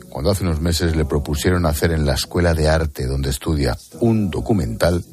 cuando 0.10 0.31
hace 0.31 0.43
unos 0.43 0.60
meses 0.60 0.96
le 0.96 1.05
propusieron 1.05 1.65
hacer 1.65 1.91
en 1.91 2.05
la 2.05 2.15
escuela 2.15 2.53
de 2.53 2.67
arte 2.67 3.05
donde 3.05 3.29
estudia 3.29 3.77
un 4.00 4.29
documental, 4.29 5.03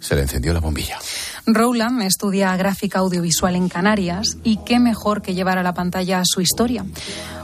se 0.00 0.14
le 0.14 0.22
encendió 0.22 0.52
la 0.54 0.60
bombilla. 0.60 0.98
Rowland 1.46 2.02
estudia 2.02 2.56
gráfica 2.56 2.98
audiovisual 2.98 3.54
en 3.54 3.68
Canarias 3.68 4.36
y 4.42 4.58
qué 4.64 4.80
mejor 4.80 5.22
que 5.22 5.34
llevar 5.34 5.58
a 5.58 5.62
la 5.62 5.74
pantalla 5.74 6.22
su 6.24 6.40
historia. 6.40 6.84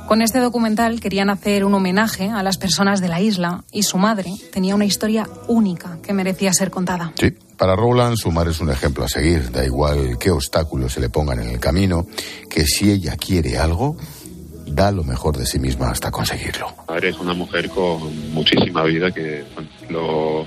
Con 0.08 0.22
este 0.22 0.40
documental 0.40 1.00
querían 1.00 1.30
hacer 1.30 1.64
un 1.64 1.72
homenaje 1.74 2.28
a 2.28 2.42
las 2.42 2.58
personas 2.58 3.00
de 3.00 3.08
la 3.08 3.20
isla 3.20 3.62
y 3.70 3.84
su 3.84 3.98
madre 3.98 4.32
tenía 4.52 4.74
una 4.74 4.84
historia 4.84 5.28
única 5.46 5.98
que 6.02 6.12
merecía 6.12 6.52
ser 6.52 6.70
contada. 6.70 7.12
Sí, 7.14 7.30
para 7.56 7.76
Rowland 7.76 8.16
su 8.16 8.32
madre 8.32 8.50
es 8.50 8.60
un 8.60 8.70
ejemplo 8.70 9.04
a 9.04 9.08
seguir. 9.08 9.52
Da 9.52 9.64
igual 9.64 10.18
qué 10.18 10.32
obstáculos 10.32 10.92
se 10.92 11.00
le 11.00 11.08
pongan 11.08 11.40
en 11.40 11.50
el 11.50 11.60
camino, 11.60 12.06
que 12.50 12.64
si 12.66 12.90
ella 12.90 13.16
quiere 13.16 13.56
algo, 13.56 13.96
da 14.66 14.90
lo 14.90 15.04
mejor 15.04 15.36
de 15.36 15.46
sí 15.46 15.60
misma 15.60 15.90
hasta 15.90 16.10
conseguirlo. 16.10 16.66
Mi 16.88 16.94
madre 16.94 17.10
es 17.10 17.18
una 17.18 17.34
mujer 17.34 17.70
con 17.70 18.32
muchísima 18.32 18.82
vida 18.82 19.12
que 19.12 19.44
lo 19.88 20.44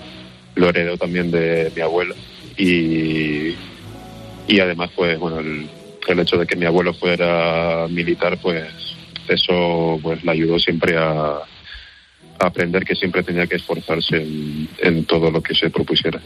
lo 0.56 0.70
heredó 0.70 0.98
también 0.98 1.32
de 1.32 1.72
mi 1.76 1.82
abuelo 1.82 2.16
y, 2.58 3.56
y 4.48 4.60
además 4.60 4.92
pues 4.96 5.18
bueno 5.20 5.40
el, 5.40 5.70
hecho 6.20 6.38
de 6.38 6.46
que 6.46 6.56
mi 6.56 6.66
abuelo 6.66 6.94
fuera 6.94 7.88
militar 7.90 8.38
pues 8.42 8.64
eso 9.28 10.00
pues 10.02 10.24
le 10.24 10.32
ayudó 10.32 10.60
siempre 10.60 10.98
a, 10.98 11.40
aprender 12.38 12.84
que 12.84 12.96
siempre 12.96 13.24
tenía 13.24 13.48
que 13.48 13.56
esforzarse 13.56 14.18
en 14.18 15.06
todo 15.06 15.32
lo 15.32 15.42
que 15.42 15.56
se 15.56 15.70
propusiera. 15.70 16.22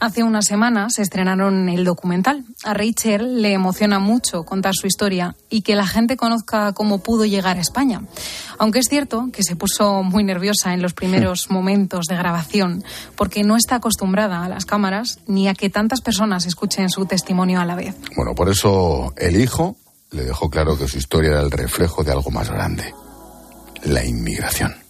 Hace 0.00 0.22
unas 0.22 0.46
semanas 0.46 0.98
estrenaron 1.00 1.68
el 1.68 1.84
documental. 1.84 2.44
A 2.64 2.72
Rachel 2.72 3.42
le 3.42 3.52
emociona 3.52 3.98
mucho 3.98 4.44
contar 4.44 4.74
su 4.74 4.86
historia 4.86 5.34
y 5.50 5.62
que 5.62 5.74
la 5.74 5.88
gente 5.88 6.16
conozca 6.16 6.72
cómo 6.72 6.98
pudo 6.98 7.24
llegar 7.24 7.56
a 7.56 7.60
España. 7.60 8.02
Aunque 8.58 8.78
es 8.78 8.88
cierto 8.88 9.28
que 9.32 9.42
se 9.42 9.56
puso 9.56 10.04
muy 10.04 10.22
nerviosa 10.22 10.72
en 10.72 10.82
los 10.82 10.94
primeros 10.94 11.50
momentos 11.50 12.06
de 12.06 12.16
grabación 12.16 12.84
porque 13.16 13.42
no 13.42 13.56
está 13.56 13.76
acostumbrada 13.76 14.44
a 14.44 14.48
las 14.48 14.66
cámaras 14.66 15.18
ni 15.26 15.48
a 15.48 15.54
que 15.54 15.68
tantas 15.68 16.00
personas 16.00 16.46
escuchen 16.46 16.90
su 16.90 17.06
testimonio 17.06 17.60
a 17.60 17.64
la 17.64 17.74
vez. 17.74 17.96
Bueno, 18.14 18.36
por 18.36 18.48
eso 18.48 19.12
el 19.16 19.40
hijo 19.40 19.76
le 20.12 20.24
dejó 20.24 20.48
claro 20.48 20.78
que 20.78 20.86
su 20.86 20.98
historia 20.98 21.30
era 21.30 21.40
el 21.40 21.50
reflejo 21.50 22.04
de 22.04 22.12
algo 22.12 22.30
más 22.30 22.48
grande, 22.50 22.94
la 23.82 24.04
inmigración. 24.04 24.87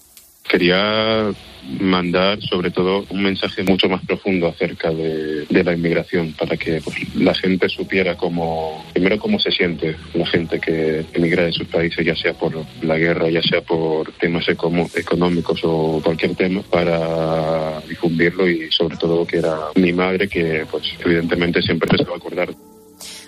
Quería 0.48 1.32
mandar 1.80 2.40
sobre 2.40 2.70
todo 2.70 3.04
un 3.10 3.22
mensaje 3.22 3.62
mucho 3.62 3.88
más 3.88 4.04
profundo 4.04 4.48
acerca 4.48 4.90
de, 4.90 5.46
la 5.50 5.74
inmigración 5.74 6.32
para 6.32 6.56
que 6.56 6.80
pues, 6.82 7.14
la 7.14 7.34
gente 7.34 7.68
supiera 7.68 8.16
cómo, 8.16 8.84
primero 8.92 9.18
cómo 9.18 9.38
se 9.38 9.50
siente 9.50 9.96
la 10.14 10.26
gente 10.26 10.60
que 10.60 11.04
emigra 11.12 11.44
de 11.44 11.52
sus 11.52 11.66
países, 11.68 12.06
ya 12.06 12.16
sea 12.16 12.32
por 12.32 12.54
la 12.82 12.96
guerra, 12.96 13.28
ya 13.28 13.42
sea 13.42 13.60
por 13.60 14.12
temas 14.12 14.46
económicos 14.48 15.60
o 15.64 16.00
cualquier 16.02 16.34
tema, 16.34 16.62
para 16.62 17.80
difundirlo 17.88 18.48
y 18.48 18.70
sobre 18.70 18.96
todo 18.96 19.26
que 19.26 19.38
era 19.38 19.56
mi 19.74 19.92
madre 19.92 20.28
que 20.28 20.64
pues 20.70 20.84
evidentemente 21.04 21.60
siempre 21.60 21.90
se 21.96 22.04
va 22.04 22.14
a 22.14 22.16
acordar 22.16 22.48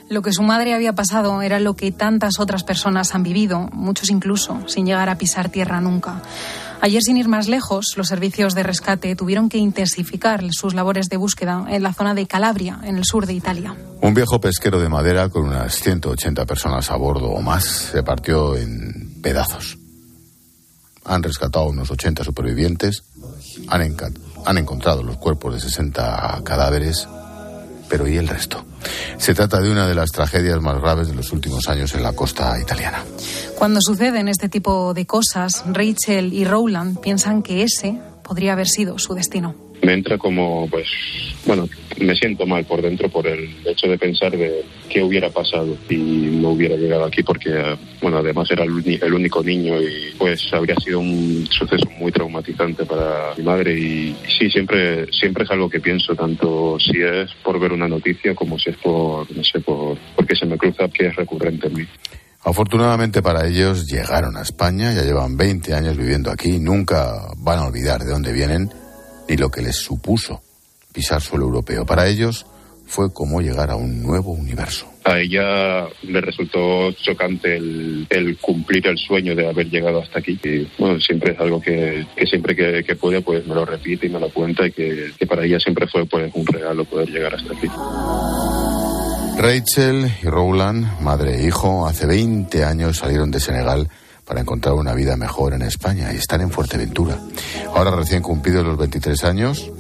lo 0.09 0.23
que 0.23 0.33
su 0.33 0.43
madre 0.43 0.75
había 0.75 0.93
pasado 0.93 1.41
era 1.41 1.61
lo 1.61 1.75
que 1.75 1.93
tantas 1.93 2.41
otras 2.41 2.65
personas 2.65 3.15
han 3.15 3.23
vivido, 3.23 3.69
muchos 3.73 4.11
incluso, 4.11 4.61
sin 4.67 4.85
llegar 4.85 5.09
a 5.09 5.17
pisar 5.17 5.51
tierra 5.51 5.81
nunca. 5.81 6.21
Ayer, 6.83 7.03
sin 7.03 7.19
ir 7.19 7.29
más 7.29 7.47
lejos, 7.47 7.95
los 7.97 8.09
servicios 8.09 8.55
de 8.55 8.63
rescate 8.63 9.15
tuvieron 9.15 9.51
que 9.51 9.59
intensificar 9.59 10.43
sus 10.51 10.73
labores 10.73 11.11
de 11.11 11.19
búsqueda 11.19 11.67
en 11.69 11.83
la 11.83 11.93
zona 11.93 12.15
de 12.15 12.27
Calabria, 12.27 12.81
en 12.85 12.97
el 12.97 13.05
sur 13.05 13.27
de 13.27 13.35
Italia. 13.35 13.77
Un 14.01 14.15
viejo 14.15 14.41
pesquero 14.41 14.81
de 14.81 14.89
madera 14.89 15.29
con 15.29 15.45
unas 15.45 15.75
180 15.75 16.47
personas 16.47 16.91
a 16.91 16.97
bordo 16.97 17.29
o 17.29 17.43
más 17.43 17.65
se 17.65 18.03
partió 18.03 18.57
en 18.57 19.21
pedazos. 19.23 19.77
Han 21.05 21.23
rescatado 21.23 21.67
unos 21.67 21.91
80 21.91 22.25
supervivientes, 22.25 23.03
han, 23.69 23.97
han 24.47 24.59
encontrado 24.59 25.03
los 25.03 25.19
cuerpos 25.19 25.55
de 25.55 25.61
60 25.61 26.41
cadáveres 26.45 27.07
pero 27.91 28.07
¿y 28.09 28.17
el 28.17 28.29
resto? 28.29 28.65
Se 29.19 29.35
trata 29.35 29.61
de 29.61 29.71
una 29.71 29.87
de 29.87 29.95
las 29.95 30.11
tragedias 30.11 30.61
más 30.63 30.81
graves 30.81 31.09
de 31.09 31.15
los 31.15 31.33
últimos 31.33 31.69
años 31.69 31.93
en 31.95 32.03
la 32.03 32.13
costa 32.13 32.59
italiana. 32.59 33.05
Cuando 33.59 33.81
suceden 33.83 34.29
este 34.29 34.49
tipo 34.49 34.95
de 34.95 35.05
cosas, 35.05 35.65
Rachel 35.67 36.33
y 36.33 36.45
Rowland 36.45 37.01
piensan 37.01 37.43
que 37.43 37.65
ese 37.65 38.01
podría 38.31 38.53
haber 38.53 38.69
sido 38.69 38.97
su 38.97 39.13
destino 39.13 39.57
me 39.83 39.95
entra 39.95 40.19
como, 40.19 40.69
pues, 40.71 40.87
bueno, 41.47 41.69
me 41.99 42.15
siento 42.15 42.47
mal 42.47 42.65
por 42.65 42.83
dentro 42.83 43.09
por 43.09 43.27
el 43.27 43.49
hecho 43.67 43.89
de 43.89 43.99
pensar 43.99 44.37
de 44.37 44.63
qué 44.89 45.03
hubiera 45.03 45.31
pasado 45.31 45.77
si 45.89 45.97
no 45.97 46.51
hubiera 46.51 46.77
llegado 46.77 47.05
aquí, 47.05 47.23
porque, 47.23 47.51
bueno, 48.01 48.19
además 48.19 48.51
era 48.51 48.65
el, 48.65 49.15
único 49.15 49.43
niño 49.43 49.81
y 49.81 50.13
pues 50.19 50.53
habría 50.53 50.77
sido 50.77 51.01
un 51.01 51.47
suceso 51.51 51.89
muy 51.99 52.13
traumatizante 52.13 52.85
para 52.85 53.35
mi 53.37 53.43
madre 53.43 53.79
y, 53.79 54.17
sí, 54.39 54.51
siempre, 54.51 55.11
siempre 55.13 55.45
es 55.45 55.51
algo 55.51 55.71
que 55.71 55.81
pienso, 55.81 56.15
tanto 56.15 56.79
si 56.79 57.01
es 57.01 57.33
por 57.43 57.59
ver 57.59 57.73
una 57.73 57.89
noticia 57.89 58.35
como 58.35 58.59
si 58.59 58.71
es 58.71 58.77
por, 58.77 59.35
no 59.35 59.45
sé, 59.45 59.61
por, 59.61 59.97
porque 60.15 60.37
se 60.37 60.47
me 60.47 60.59
cruza 60.59 60.89
que 60.89 61.07
es 61.07 61.17
recurrente 61.17 61.69
en 61.69 61.75
mí. 61.75 61.87
Afortunadamente 62.43 63.23
para 63.23 63.47
ellos 63.47 63.87
llegaron 63.87 64.37
a 64.37 64.43
España, 64.43 64.93
ya 64.93 65.03
llevan 65.03 65.37
20 65.37 65.75
años 65.75 65.97
viviendo 65.97 66.31
aquí, 66.31 66.59
nunca 66.59 67.29
van 67.37 67.59
a 67.59 67.67
olvidar 67.67 68.01
de 68.01 68.11
dónde 68.11 68.33
vienen 68.33 68.71
ni 69.29 69.37
lo 69.37 69.51
que 69.51 69.63
les 69.63 69.77
supuso 69.77 70.43
pisar 70.93 71.21
suelo 71.21 71.45
europeo. 71.45 71.85
Para 71.85 72.09
ellos 72.09 72.47
fue 72.87 73.13
como 73.13 73.41
llegar 73.41 73.71
a 73.71 73.77
un 73.77 74.03
nuevo 74.03 74.33
universo. 74.33 74.87
A 75.05 75.19
ella 75.19 75.87
le 76.03 76.21
resultó 76.21 76.93
chocante 76.93 77.57
el, 77.57 78.37
cumplir 78.41 78.87
el 78.87 78.99
sueño 78.99 79.35
de 79.35 79.49
haber 79.49 79.71
llegado 79.71 80.03
hasta 80.03 80.19
aquí. 80.19 80.39
Y, 80.43 80.69
bueno, 80.79 81.01
siempre 81.01 81.33
es 81.33 81.41
algo 81.41 81.61
que, 81.61 82.05
siempre 82.27 82.55
que, 82.57 82.95
puede 82.97 83.21
pues 83.23 83.47
me 83.47 83.55
lo 83.55 83.65
repite 83.65 84.07
y 84.07 84.11
me 84.11 84.21
lo 84.21 84.29
cuenta 84.31 84.67
y 84.67 84.73
que, 84.73 85.13
para 85.29 85.45
ella 85.45 85.61
siempre 85.61 85.87
fue 85.87 86.05
pues, 86.07 86.31
un 86.35 86.47
regalo 86.47 86.85
poder 86.85 87.09
llegar 87.09 87.35
hasta 87.35 87.53
aquí. 87.53 87.69
Rachel 89.41 90.13
y 90.23 90.27
Rowland, 90.27 91.01
madre 91.01 91.41
e 91.41 91.47
hijo, 91.47 91.87
hace 91.87 92.05
20 92.05 92.63
años 92.63 92.99
salieron 92.99 93.31
de 93.31 93.41
Senegal 93.41 93.89
para 94.27 94.43
encontrar 94.43 94.75
una 94.75 94.93
vida 94.93 95.17
mejor 95.17 95.55
en 95.55 95.63
España 95.63 96.13
y 96.13 96.17
están 96.17 96.43
en 96.43 96.51
Fuerteventura. 96.51 97.19
Ahora 97.75 97.91
recién 97.91 98.21
cumplidos 98.21 98.67
los 98.67 98.77
23 98.77 99.25
años, 99.25 99.71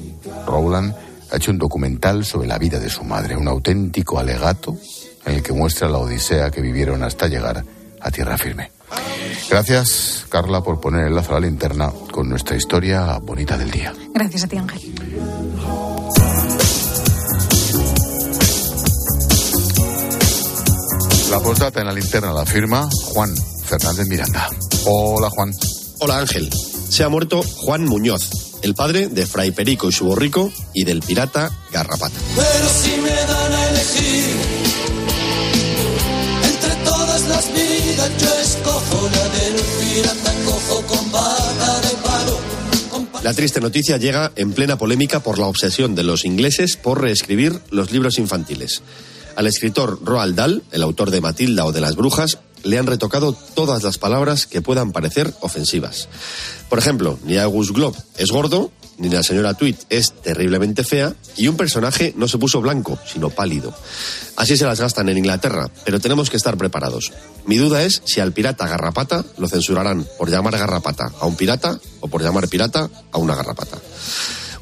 Rowland 0.46 0.94
ha 1.30 1.36
hecho 1.36 1.50
un 1.50 1.58
documental 1.58 2.24
sobre 2.24 2.48
la 2.48 2.56
vida 2.56 2.78
de 2.78 2.88
su 2.88 3.04
madre, 3.04 3.36
un 3.36 3.48
auténtico 3.48 4.18
alegato 4.18 4.78
en 5.26 5.34
el 5.34 5.42
que 5.42 5.52
muestra 5.52 5.90
la 5.90 5.98
odisea 5.98 6.50
que 6.50 6.62
vivieron 6.62 7.02
hasta 7.02 7.28
llegar 7.28 7.62
a 8.00 8.10
tierra 8.10 8.38
firme. 8.38 8.72
Gracias, 9.50 10.24
Carla, 10.30 10.62
por 10.62 10.80
poner 10.80 11.06
el 11.06 11.14
lazo 11.14 11.32
a 11.32 11.40
la 11.40 11.46
linterna 11.46 11.92
con 12.10 12.30
nuestra 12.30 12.56
historia 12.56 13.18
bonita 13.18 13.58
del 13.58 13.70
día. 13.70 13.92
Gracias 14.14 14.44
a 14.44 14.46
ti, 14.46 14.56
Ángel. 14.56 14.80
La 21.30 21.38
postdata 21.38 21.78
en 21.78 21.86
la 21.86 21.92
linterna 21.92 22.32
la 22.32 22.44
firma 22.44 22.88
Juan 22.90 23.32
Fernández 23.64 24.08
Miranda. 24.08 24.48
Hola, 24.84 25.30
Juan. 25.30 25.52
Hola, 26.00 26.18
Ángel. 26.18 26.50
Se 26.88 27.04
ha 27.04 27.08
muerto 27.08 27.42
Juan 27.42 27.84
Muñoz, 27.84 28.58
el 28.62 28.74
padre 28.74 29.06
de 29.06 29.26
Fray 29.26 29.52
Perico 29.52 29.88
y 29.88 29.92
su 29.92 30.06
borrico 30.06 30.50
y 30.74 30.82
del 30.82 31.02
pirata 31.02 31.56
Garrapata. 31.70 32.18
Pero 32.34 32.68
si 32.82 33.00
me 33.00 33.10
dan 33.10 33.52
a 33.52 33.68
elegir 33.68 34.36
entre 36.42 36.74
todas 36.84 37.22
las 37.28 37.54
vidas, 37.54 38.10
yo 38.20 38.40
escojo 38.40 39.08
la 39.12 39.28
del 39.28 39.54
pirata 39.54 40.34
cojo 40.44 40.82
con 40.88 41.12
bata 41.12 41.80
de 41.80 41.94
palo. 42.02 42.38
La 43.22 43.34
triste 43.34 43.60
noticia 43.60 43.98
llega 43.98 44.32
en 44.34 44.52
plena 44.52 44.76
polémica 44.76 45.20
por 45.20 45.38
la 45.38 45.46
obsesión 45.46 45.94
de 45.94 46.02
los 46.02 46.24
ingleses 46.24 46.76
por 46.76 47.00
reescribir 47.00 47.60
los 47.70 47.92
libros 47.92 48.18
infantiles. 48.18 48.82
Al 49.40 49.46
escritor 49.46 50.00
Roald 50.04 50.36
Dahl, 50.36 50.62
el 50.70 50.82
autor 50.82 51.10
de 51.10 51.22
Matilda 51.22 51.64
o 51.64 51.72
de 51.72 51.80
las 51.80 51.96
Brujas, 51.96 52.40
le 52.62 52.76
han 52.76 52.86
retocado 52.86 53.32
todas 53.32 53.82
las 53.82 53.96
palabras 53.96 54.46
que 54.46 54.60
puedan 54.60 54.92
parecer 54.92 55.32
ofensivas. 55.40 56.10
Por 56.68 56.78
ejemplo, 56.78 57.18
ni 57.24 57.38
August 57.38 57.70
Glob 57.70 57.96
es 58.18 58.30
gordo, 58.30 58.70
ni 58.98 59.08
la 59.08 59.22
señora 59.22 59.54
Tweet 59.54 59.76
es 59.88 60.12
terriblemente 60.12 60.84
fea, 60.84 61.14
y 61.38 61.48
un 61.48 61.56
personaje 61.56 62.12
no 62.18 62.28
se 62.28 62.36
puso 62.36 62.60
blanco, 62.60 62.98
sino 63.10 63.30
pálido. 63.30 63.74
Así 64.36 64.58
se 64.58 64.66
las 64.66 64.78
gastan 64.78 65.08
en 65.08 65.16
Inglaterra, 65.16 65.70
pero 65.86 66.00
tenemos 66.00 66.28
que 66.28 66.36
estar 66.36 66.58
preparados. 66.58 67.10
Mi 67.46 67.56
duda 67.56 67.82
es 67.82 68.02
si 68.04 68.20
al 68.20 68.34
pirata 68.34 68.68
garrapata 68.68 69.24
lo 69.38 69.48
censurarán 69.48 70.06
por 70.18 70.28
llamar 70.28 70.58
garrapata 70.58 71.12
a 71.18 71.24
un 71.24 71.36
pirata 71.36 71.80
o 72.00 72.08
por 72.08 72.22
llamar 72.22 72.46
pirata 72.46 72.90
a 73.10 73.16
una 73.16 73.34
garrapata. 73.34 73.78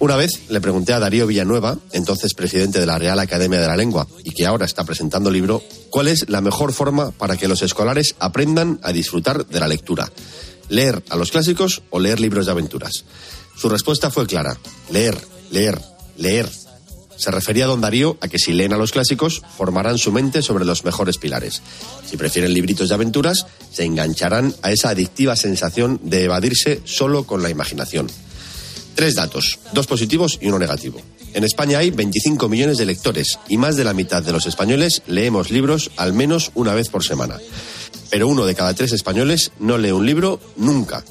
Una 0.00 0.14
vez 0.14 0.48
le 0.48 0.60
pregunté 0.60 0.92
a 0.92 1.00
Darío 1.00 1.26
Villanueva, 1.26 1.76
entonces 1.90 2.32
presidente 2.32 2.78
de 2.78 2.86
la 2.86 2.98
Real 2.98 3.18
Academia 3.18 3.60
de 3.60 3.66
la 3.66 3.76
Lengua 3.76 4.06
y 4.22 4.30
que 4.30 4.46
ahora 4.46 4.64
está 4.64 4.84
presentando 4.84 5.28
libro, 5.28 5.60
cuál 5.90 6.06
es 6.06 6.28
la 6.28 6.40
mejor 6.40 6.72
forma 6.72 7.10
para 7.10 7.36
que 7.36 7.48
los 7.48 7.62
escolares 7.62 8.14
aprendan 8.20 8.78
a 8.84 8.92
disfrutar 8.92 9.44
de 9.46 9.58
la 9.58 9.66
lectura. 9.66 10.08
¿Leer 10.68 11.02
a 11.08 11.16
los 11.16 11.32
clásicos 11.32 11.82
o 11.90 11.98
leer 11.98 12.20
libros 12.20 12.46
de 12.46 12.52
aventuras? 12.52 13.04
Su 13.56 13.68
respuesta 13.68 14.10
fue 14.12 14.26
clara. 14.26 14.56
Leer, 14.90 15.18
leer, 15.50 15.80
leer. 16.16 16.48
Se 17.16 17.32
refería 17.32 17.66
don 17.66 17.80
Darío 17.80 18.16
a 18.20 18.28
que 18.28 18.38
si 18.38 18.52
leen 18.52 18.72
a 18.72 18.76
los 18.76 18.92
clásicos, 18.92 19.42
formarán 19.56 19.98
su 19.98 20.12
mente 20.12 20.42
sobre 20.42 20.64
los 20.64 20.84
mejores 20.84 21.18
pilares. 21.18 21.60
Si 22.06 22.16
prefieren 22.16 22.54
libritos 22.54 22.90
de 22.90 22.94
aventuras, 22.94 23.46
se 23.72 23.84
engancharán 23.84 24.54
a 24.62 24.70
esa 24.70 24.90
adictiva 24.90 25.34
sensación 25.34 25.98
de 26.04 26.22
evadirse 26.22 26.80
solo 26.84 27.24
con 27.24 27.42
la 27.42 27.50
imaginación. 27.50 28.06
Tres 28.98 29.14
datos, 29.14 29.60
dos 29.72 29.86
positivos 29.86 30.38
y 30.40 30.48
uno 30.48 30.58
negativo. 30.58 31.00
En 31.32 31.44
España 31.44 31.78
hay 31.78 31.92
25 31.92 32.48
millones 32.48 32.78
de 32.78 32.84
lectores 32.84 33.38
y 33.48 33.56
más 33.56 33.76
de 33.76 33.84
la 33.84 33.92
mitad 33.94 34.24
de 34.24 34.32
los 34.32 34.46
españoles 34.46 35.02
leemos 35.06 35.52
libros 35.52 35.92
al 35.96 36.12
menos 36.12 36.50
una 36.56 36.74
vez 36.74 36.88
por 36.88 37.04
semana. 37.04 37.38
Pero 38.10 38.26
uno 38.26 38.44
de 38.44 38.56
cada 38.56 38.74
tres 38.74 38.90
españoles 38.90 39.52
no 39.60 39.78
lee 39.78 39.92
un 39.92 40.04
libro 40.04 40.40
nunca. 40.56 41.04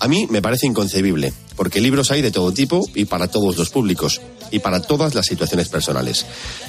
A 0.00 0.06
mí 0.06 0.26
me 0.28 0.42
parece 0.42 0.66
inconcebible, 0.66 1.32
porque 1.56 1.80
libros 1.80 2.10
hay 2.10 2.20
de 2.20 2.30
todo 2.30 2.52
tipo 2.52 2.86
y 2.94 3.06
para 3.06 3.28
todos 3.28 3.56
los 3.56 3.70
públicos 3.70 4.20
y 4.50 4.58
para 4.58 4.82
todas 4.82 5.14
las 5.14 5.24
situaciones 5.24 5.70
personales. 5.70 6.26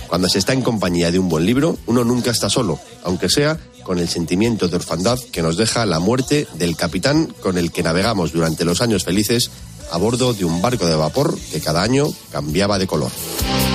Cuando 0.07 0.29
se 0.29 0.39
está 0.39 0.53
en 0.53 0.61
compañía 0.61 1.11
de 1.11 1.19
un 1.19 1.27
buen 1.27 1.45
libro, 1.45 1.77
uno 1.85 2.05
nunca 2.05 2.31
está 2.31 2.49
solo, 2.49 2.79
aunque 3.03 3.27
sea 3.27 3.59
con 3.83 3.99
el 3.99 4.07
sentimiento 4.07 4.67
de 4.67 4.75
orfandad 4.77 5.19
que 5.31 5.41
nos 5.41 5.57
deja 5.57 5.85
la 5.85 5.99
muerte 5.99 6.47
del 6.53 6.77
capitán 6.77 7.33
con 7.41 7.57
el 7.57 7.71
que 7.71 7.83
navegamos 7.83 8.31
durante 8.31 8.63
los 8.63 8.81
años 8.81 9.03
felices 9.03 9.51
a 9.91 9.97
bordo 9.97 10.33
de 10.33 10.45
un 10.45 10.61
barco 10.61 10.85
de 10.85 10.95
vapor 10.95 11.37
que 11.51 11.61
cada 11.61 11.83
año 11.83 12.07
cambiaba 12.31 12.79
de 12.79 12.87
color. 12.87 13.11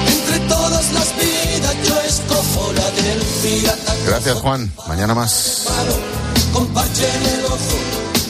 Entre 0.06 0.38
todas 0.48 0.92
las 0.92 1.14
vidas, 1.16 1.76
yo 1.86 2.00
escojo 2.00 2.72
la 2.72 2.90
del 2.90 3.20
pirata 3.42 3.94
Gracias, 4.06 4.36
Juan. 4.36 4.72
Mañana 4.88 5.14
más. 5.14 5.66
con 6.52 6.66
parche 6.68 7.06
en 7.08 7.38
el 7.38 7.44
ojo, 7.44 7.58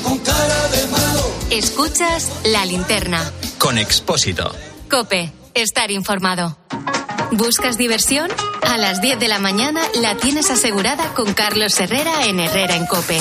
con 0.02 0.18
cara 0.18 0.68
de 0.68 0.86
malo. 0.88 1.30
Escuchas 1.50 2.30
la 2.44 2.64
linterna. 2.64 3.32
Con 3.58 3.78
Expósito. 3.78 4.52
Cope, 4.90 5.32
estar 5.54 5.90
informado. 5.90 6.56
¿Buscas 7.32 7.76
diversión? 7.76 8.30
A 8.62 8.78
las 8.78 9.00
10 9.00 9.18
de 9.18 9.28
la 9.28 9.38
mañana 9.38 9.80
la 10.00 10.16
tienes 10.16 10.50
asegurada 10.50 11.12
con 11.14 11.32
Carlos 11.34 11.78
Herrera 11.80 12.26
en 12.26 12.40
Herrera 12.40 12.76
en 12.76 12.86
Cope. 12.86 13.20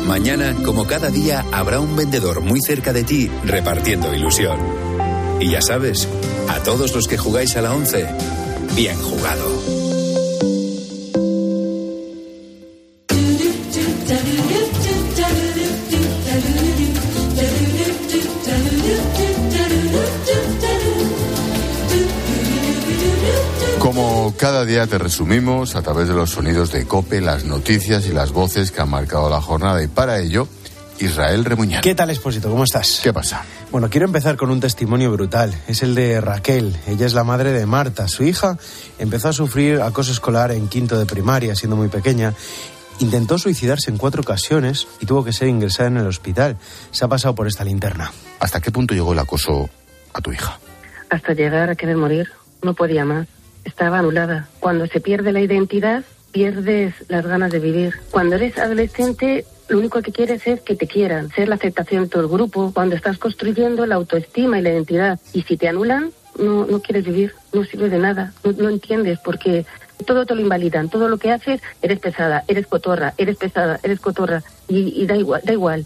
Mañana, 0.05 0.53
como 0.65 0.85
cada 0.85 1.09
día, 1.09 1.45
habrá 1.53 1.79
un 1.79 1.95
vendedor 1.95 2.41
muy 2.41 2.59
cerca 2.59 2.91
de 2.91 3.05
ti 3.05 3.31
repartiendo 3.45 4.13
ilusión. 4.13 4.59
Y 5.39 5.51
ya 5.51 5.61
sabes, 5.61 6.09
a 6.49 6.61
todos 6.63 6.93
los 6.93 7.07
que 7.07 7.17
jugáis 7.17 7.55
a 7.55 7.61
la 7.61 7.73
11, 7.73 8.09
bien 8.75 9.01
jugado. 9.01 9.84
Como 23.79 24.33
cada 24.37 24.65
día 24.65 24.85
te 24.87 24.97
resumimos 24.97 25.75
a 25.75 25.81
través 25.81 26.07
de 26.07 26.13
los 26.13 26.31
sonidos 26.31 26.71
de 26.71 26.85
Cope, 26.85 27.21
las 27.21 27.45
noticias 27.45 28.05
y 28.05 28.11
las 28.11 28.31
voces 28.31 28.71
que 28.71 28.81
han 28.81 28.89
marcado 28.89 29.29
la 29.29 29.41
jornada 29.41 29.81
y 29.83 29.87
para 29.87 30.19
ello, 30.19 30.47
Israel 30.99 31.45
Remuñán. 31.45 31.81
¿Qué 31.81 31.95
tal, 31.95 32.09
Expósito? 32.09 32.49
¿Cómo 32.49 32.63
estás? 32.63 32.99
¿Qué 33.03 33.11
pasa? 33.11 33.43
Bueno, 33.71 33.89
quiero 33.89 34.05
empezar 34.05 34.37
con 34.37 34.49
un 34.49 34.59
testimonio 34.59 35.11
brutal. 35.11 35.53
Es 35.67 35.83
el 35.83 35.95
de 35.95 36.21
Raquel. 36.21 36.77
Ella 36.87 37.05
es 37.05 37.13
la 37.13 37.23
madre 37.23 37.51
de 37.51 37.65
Marta. 37.65 38.07
Su 38.07 38.23
hija 38.23 38.57
empezó 38.99 39.29
a 39.29 39.33
sufrir 39.33 39.81
acoso 39.81 40.11
escolar 40.11 40.51
en 40.51 40.67
quinto 40.67 40.97
de 40.97 41.05
primaria, 41.05 41.55
siendo 41.55 41.75
muy 41.75 41.89
pequeña. 41.89 42.33
Intentó 42.99 43.37
suicidarse 43.37 43.91
en 43.91 43.97
cuatro 43.97 44.21
ocasiones 44.21 44.87
y 45.01 45.05
tuvo 45.05 45.23
que 45.23 45.33
ser 45.33 45.49
ingresada 45.49 45.89
en 45.89 45.97
el 45.97 46.07
hospital. 46.07 46.57
Se 46.91 47.03
ha 47.03 47.07
pasado 47.07 47.35
por 47.35 47.47
esta 47.47 47.65
linterna. 47.65 48.11
¿Hasta 48.39 48.61
qué 48.61 48.71
punto 48.71 48.93
llegó 48.93 49.13
el 49.13 49.19
acoso 49.19 49.69
a 50.13 50.21
tu 50.21 50.31
hija? 50.31 50.59
Hasta 51.09 51.33
llegar 51.33 51.69
a 51.69 51.75
querer 51.75 51.97
morir. 51.97 52.29
No 52.61 52.73
podía 52.73 53.03
más. 53.03 53.27
Estaba 53.65 53.99
anulada. 53.99 54.47
Cuando 54.59 54.87
se 54.87 55.01
pierde 55.01 55.33
la 55.33 55.41
identidad, 55.41 56.05
pierdes 56.31 56.93
las 57.09 57.25
ganas 57.25 57.51
de 57.51 57.59
vivir. 57.59 57.95
Cuando 58.11 58.37
eres 58.37 58.57
adolescente, 58.57 59.45
lo 59.67 59.79
único 59.79 60.01
que 60.01 60.11
quieres 60.11 60.47
es 60.47 60.61
que 60.61 60.75
te 60.75 60.87
quieran, 60.87 61.29
ser 61.31 61.49
la 61.49 61.55
aceptación 61.55 62.03
de 62.03 62.09
todo 62.09 62.23
el 62.23 62.29
grupo. 62.29 62.71
Cuando 62.73 62.95
estás 62.95 63.17
construyendo 63.17 63.85
la 63.85 63.95
autoestima 63.95 64.59
y 64.59 64.61
la 64.61 64.69
identidad. 64.69 65.19
Y 65.33 65.41
si 65.41 65.57
te 65.57 65.67
anulan, 65.67 66.11
no, 66.39 66.65
no 66.65 66.81
quieres 66.81 67.05
vivir, 67.05 67.33
no 67.51 67.63
sirve 67.65 67.89
de 67.89 67.97
nada. 67.97 68.33
No, 68.43 68.51
no 68.53 68.69
entiendes 68.69 69.19
porque 69.23 69.65
todo 70.05 70.25
te 70.25 70.35
lo 70.35 70.41
invalidan. 70.41 70.89
Todo 70.89 71.07
lo 71.07 71.17
que 71.17 71.31
haces, 71.31 71.61
eres 71.81 71.99
pesada, 71.99 72.43
eres 72.47 72.67
cotorra, 72.67 73.13
eres 73.17 73.37
pesada, 73.37 73.79
eres 73.83 73.99
cotorra. 73.99 74.43
Y, 74.67 75.01
y 75.01 75.05
da 75.05 75.15
igual, 75.15 75.41
da 75.43 75.53
igual. 75.53 75.85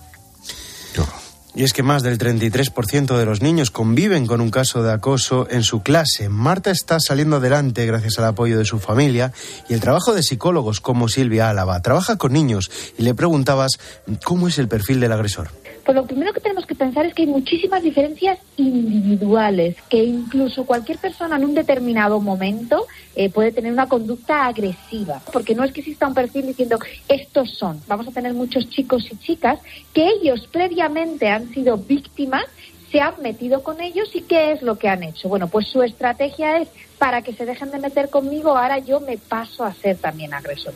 Y 1.55 1.63
es 1.63 1.73
que 1.73 1.83
más 1.83 2.03
del 2.03 2.17
33% 2.17 3.17
de 3.17 3.25
los 3.25 3.41
niños 3.41 3.71
conviven 3.71 4.27
con 4.27 4.39
un 4.39 4.51
caso 4.51 4.83
de 4.83 4.93
acoso 4.93 5.47
en 5.49 5.63
su 5.63 5.81
clase. 5.81 6.29
Marta 6.29 6.69
está 6.69 6.99
saliendo 6.99 7.37
adelante 7.37 7.85
gracias 7.85 8.19
al 8.19 8.25
apoyo 8.25 8.57
de 8.57 8.65
su 8.65 8.79
familia 8.79 9.33
y 9.67 9.73
el 9.73 9.79
trabajo 9.79 10.13
de 10.13 10.21
psicólogos 10.21 10.79
como 10.79 11.09
Silvia 11.09 11.49
Álava. 11.49 11.81
Trabaja 11.81 12.17
con 12.17 12.33
niños 12.33 12.69
y 12.97 13.03
le 13.03 13.15
preguntabas 13.15 13.79
cómo 14.23 14.47
es 14.47 14.59
el 14.59 14.67
perfil 14.67 14.99
del 14.99 15.11
agresor. 15.11 15.49
Pues 15.83 15.95
lo 15.95 16.05
primero 16.05 16.33
que 16.33 16.39
tenemos 16.39 16.65
que 16.65 16.75
pensar 16.75 17.05
es 17.05 17.13
que 17.13 17.23
hay 17.23 17.27
muchísimas 17.27 17.81
diferencias 17.81 18.39
individuales, 18.57 19.75
que 19.89 20.03
incluso 20.03 20.65
cualquier 20.65 20.97
persona 20.97 21.37
en 21.37 21.45
un 21.45 21.53
determinado 21.53 22.19
momento 22.19 22.85
eh, 23.15 23.29
puede 23.29 23.51
tener 23.51 23.71
una 23.71 23.87
conducta 23.87 24.45
agresiva, 24.45 25.21
porque 25.31 25.55
no 25.55 25.63
es 25.63 25.71
que 25.71 25.81
exista 25.81 26.07
un 26.07 26.13
perfil 26.13 26.47
diciendo 26.47 26.77
estos 27.07 27.57
son. 27.57 27.81
Vamos 27.87 28.07
a 28.07 28.11
tener 28.11 28.33
muchos 28.33 28.69
chicos 28.69 29.07
y 29.11 29.17
chicas 29.17 29.59
que 29.93 30.07
ellos 30.07 30.47
previamente 30.51 31.27
han 31.29 31.49
sido 31.53 31.77
víctimas 31.77 32.45
se 32.91 33.01
han 33.01 33.21
metido 33.21 33.61
con 33.61 33.81
ellos 33.81 34.09
y 34.15 34.21
qué 34.21 34.51
es 34.51 34.63
lo 34.63 34.79
que 34.79 34.89
han 34.89 35.03
hecho. 35.03 35.29
Bueno, 35.29 35.47
pues 35.47 35.67
su 35.67 35.83
estrategia 35.83 36.57
es 36.57 36.69
para 36.97 37.21
que 37.21 37.33
se 37.33 37.45
dejen 37.45 37.69
de 37.69 37.77
meter 37.77 38.09
conmigo, 38.09 38.57
ahora 38.57 38.79
yo 38.79 38.99
me 38.99 39.17
paso 39.17 39.63
a 39.63 39.73
ser 39.73 39.97
también 39.97 40.33
agresor 40.33 40.73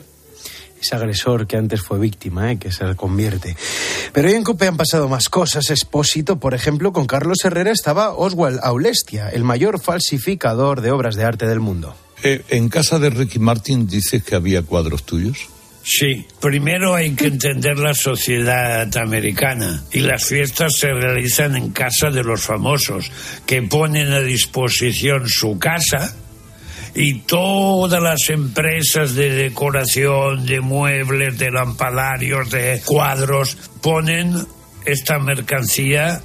ese 0.84 0.94
agresor 0.96 1.46
que 1.46 1.56
antes 1.56 1.80
fue 1.80 1.98
víctima, 1.98 2.52
¿eh? 2.52 2.58
que 2.58 2.70
se 2.70 2.94
convierte. 2.94 3.56
Pero 4.12 4.28
hoy 4.28 4.34
en 4.34 4.44
COPE 4.44 4.66
han 4.66 4.76
pasado 4.76 5.08
más 5.08 5.30
cosas. 5.30 5.70
Expósito, 5.70 6.38
por 6.38 6.54
ejemplo, 6.54 6.92
con 6.92 7.06
Carlos 7.06 7.38
Herrera 7.42 7.72
estaba 7.72 8.12
Oswald 8.14 8.60
Aulestia, 8.62 9.30
el 9.30 9.44
mayor 9.44 9.80
falsificador 9.80 10.82
de 10.82 10.90
obras 10.90 11.16
de 11.16 11.24
arte 11.24 11.46
del 11.46 11.60
mundo. 11.60 11.96
Eh, 12.22 12.42
en 12.50 12.68
casa 12.68 12.98
de 12.98 13.10
Ricky 13.10 13.38
Martin 13.38 13.86
dices 13.86 14.22
que 14.22 14.34
había 14.34 14.62
cuadros 14.62 15.04
tuyos. 15.04 15.48
Sí, 15.82 16.26
primero 16.40 16.94
hay 16.94 17.14
que 17.14 17.26
entender 17.26 17.78
la 17.78 17.92
sociedad 17.92 18.94
americana 18.96 19.82
y 19.92 20.00
las 20.00 20.24
fiestas 20.24 20.76
se 20.76 20.90
realizan 20.92 21.56
en 21.56 21.70
casa 21.72 22.10
de 22.10 22.24
los 22.24 22.40
famosos, 22.40 23.10
que 23.44 23.60
ponen 23.62 24.10
a 24.12 24.20
disposición 24.20 25.28
su 25.28 25.58
casa 25.58 26.14
y 26.94 27.20
todas 27.20 28.02
las 28.02 28.28
empresas 28.30 29.14
de 29.14 29.30
decoración, 29.30 30.46
de 30.46 30.60
muebles, 30.60 31.38
de 31.38 31.50
lampadarios, 31.50 32.50
de 32.50 32.80
cuadros, 32.84 33.56
ponen 33.80 34.46
esta 34.84 35.18
mercancía 35.18 36.20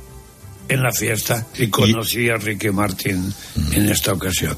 en 0.68 0.84
la 0.84 0.92
fiesta. 0.92 1.48
Y 1.58 1.68
conocí 1.68 2.30
a 2.30 2.38
Ricky 2.38 2.70
Martin 2.70 3.34
en 3.74 3.90
esta 3.90 4.14
ocasión. 4.14 4.56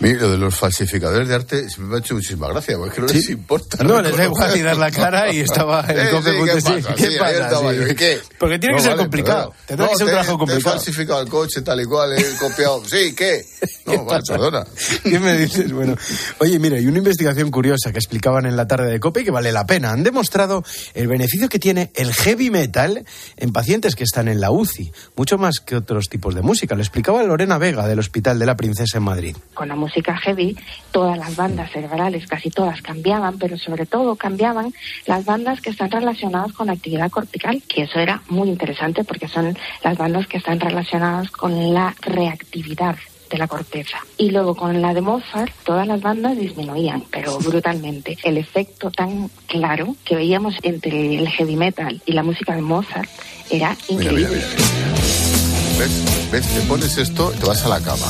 Mira, 0.00 0.20
lo 0.22 0.30
de 0.32 0.38
los 0.38 0.54
falsificadores 0.54 1.28
de 1.28 1.34
arte 1.34 1.66
me 1.78 1.96
ha 1.96 1.98
hecho 1.98 2.14
muchísima 2.14 2.48
gracia, 2.48 2.76
porque 2.78 3.00
no 3.00 3.06
les 3.06 3.28
importa. 3.28 3.82
No, 3.84 4.00
les 4.00 4.16
da 4.16 4.24
igual 4.24 4.52
tirar 4.52 4.76
la 4.76 4.90
cara 4.90 5.32
y 5.32 5.40
estaba 5.40 5.80
en 5.88 6.08
cope. 6.10 6.30
sí, 6.32 6.36
¿qué 6.44 6.52
pasa? 6.62 6.94
¿Qué 6.94 7.02
Sí, 7.06 7.10
Sí. 7.10 7.76
yo, 7.76 7.86
¿y 7.88 7.94
qué? 7.94 8.18
Porque 8.38 8.58
tiene 8.58 8.76
que 8.76 8.80
No, 8.80 8.82
ser 8.82 8.90
vale, 8.92 9.02
complicado. 9.02 9.54
Tendrá 9.66 9.88
que 9.88 9.96
ser 9.96 10.04
un 10.06 10.10
trabajo 10.12 10.28
Te 10.30 10.34
he 10.34 10.38
complicado. 10.38 10.76
falsificado 10.76 11.20
el 11.22 11.28
coche 11.28 11.62
tal 11.62 11.80
y 11.80 11.84
cual, 11.84 12.12
he 12.18 12.36
copiado. 12.36 12.82
Sí, 12.88 13.14
¿qué? 13.14 13.44
No, 13.86 14.04
vale, 14.04 14.22
perdona. 14.26 14.64
¿Qué 15.02 15.18
me 15.18 15.36
dices? 15.36 15.70
Bueno, 15.72 15.96
oye, 16.38 16.58
mira, 16.58 16.76
hay 16.78 16.86
una 16.86 16.98
investigación 16.98 17.50
curiosa 17.50 17.92
que 17.92 17.98
explicaban 17.98 18.46
en 18.46 18.56
la 18.56 18.66
tarde 18.66 18.90
de 18.90 19.00
COPE 19.00 19.20
y 19.20 19.24
que 19.24 19.30
vale 19.30 19.52
la 19.52 19.66
pena. 19.66 19.90
Han 19.92 20.02
demostrado 20.02 20.64
el 20.94 21.08
beneficio 21.08 21.48
que 21.48 21.58
tiene 21.58 21.90
el 21.94 22.12
heavy 22.14 22.50
metal 22.50 23.04
en 23.36 23.52
pacientes 23.52 23.94
que 23.96 24.04
están 24.04 24.28
en 24.28 24.40
la 24.40 24.50
UCI, 24.50 24.92
mucho 25.16 25.36
más 25.38 25.60
que 25.60 25.76
otros 25.76 26.08
tipos 26.08 26.34
de 26.34 26.42
música. 26.42 26.74
Lo 26.74 26.80
explicaba 26.82 27.22
Lorena 27.22 27.58
Vega 27.58 27.86
del 27.86 27.98
Hospital 27.98 28.38
de 28.38 28.46
la 28.46 28.56
Princesa 28.56 28.98
en 28.98 29.04
Madrid. 29.04 29.36
Con 29.54 29.68
la 29.68 29.76
música 29.76 30.16
heavy, 30.16 30.56
todas 30.90 31.18
las 31.18 31.36
bandas 31.36 31.70
cerebrales, 31.70 32.26
casi 32.26 32.50
todas 32.50 32.80
cambiaban, 32.82 33.38
pero 33.38 33.58
sobre 33.58 33.86
todo 33.86 34.16
cambiaban 34.16 34.72
las 35.06 35.24
bandas 35.24 35.60
que 35.60 35.70
están 35.70 35.90
relacionadas 35.90 36.52
con 36.52 36.66
la 36.68 36.72
actividad 36.74 37.10
cortical, 37.10 37.62
que 37.68 37.82
eso 37.82 37.98
era 37.98 38.22
muy 38.28 38.48
interesante 38.48 39.04
porque 39.04 39.28
son 39.28 39.56
las 39.82 39.98
bandas 39.98 40.26
que 40.26 40.38
están 40.38 40.60
relacionadas 40.60 41.30
con 41.30 41.74
la 41.74 41.94
reactividad 42.00 42.96
de 43.30 43.38
la 43.38 43.46
corteza. 43.46 43.98
Y 44.18 44.30
luego 44.30 44.56
con 44.56 44.82
la 44.82 44.92
de 44.92 45.00
Mozart, 45.02 45.52
todas 45.64 45.86
las 45.86 46.00
bandas 46.00 46.36
disminuían, 46.36 47.04
pero 47.10 47.38
brutalmente. 47.38 48.18
El 48.24 48.36
efecto 48.38 48.90
tan 48.90 49.30
claro 49.46 49.94
que 50.04 50.16
veíamos 50.16 50.54
entre 50.62 51.16
el 51.16 51.28
heavy 51.28 51.54
metal 51.56 52.02
y 52.06 52.12
la 52.12 52.24
música 52.24 52.54
de 52.56 52.62
Mozart 52.62 53.08
era 53.50 53.76
Mira, 53.88 54.02
increíble. 54.04 54.28
mira, 54.28 54.48
mira. 54.56 55.78
¿Ves? 55.78 56.30
¿Ves? 56.32 56.46
Te 56.48 56.60
pones 56.62 56.98
esto, 56.98 57.30
te 57.38 57.46
vas 57.46 57.64
a 57.64 57.68
la 57.68 57.80
cama. 57.80 58.06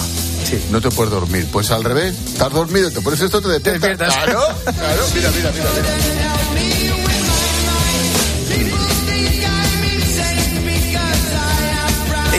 No 0.70 0.80
te 0.80 0.90
puedes 0.90 1.12
dormir. 1.12 1.46
Pues 1.52 1.70
al 1.70 1.84
revés, 1.84 2.14
estás 2.26 2.52
dormido, 2.52 2.90
te 2.90 3.00
pones 3.00 3.20
esto, 3.20 3.40
te 3.40 3.48
despiertas. 3.48 4.14
Claro, 4.14 4.42
claro, 4.62 5.02
mira, 5.14 5.30
mira, 5.30 5.52
mira, 5.52 5.70
mira. 5.74 6.20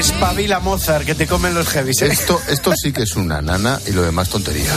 Espabila 0.02 0.60
Mozart, 0.60 1.06
que 1.06 1.14
te 1.14 1.28
comen 1.28 1.54
los 1.54 1.68
heavies. 1.68 2.02
¿eh? 2.02 2.08
Esto, 2.08 2.42
esto 2.48 2.74
sí 2.76 2.92
que 2.92 3.04
es 3.04 3.16
una 3.16 3.42
nana 3.42 3.80
y 3.86 3.92
lo 3.92 4.02
demás 4.02 4.30
tontería. 4.30 4.74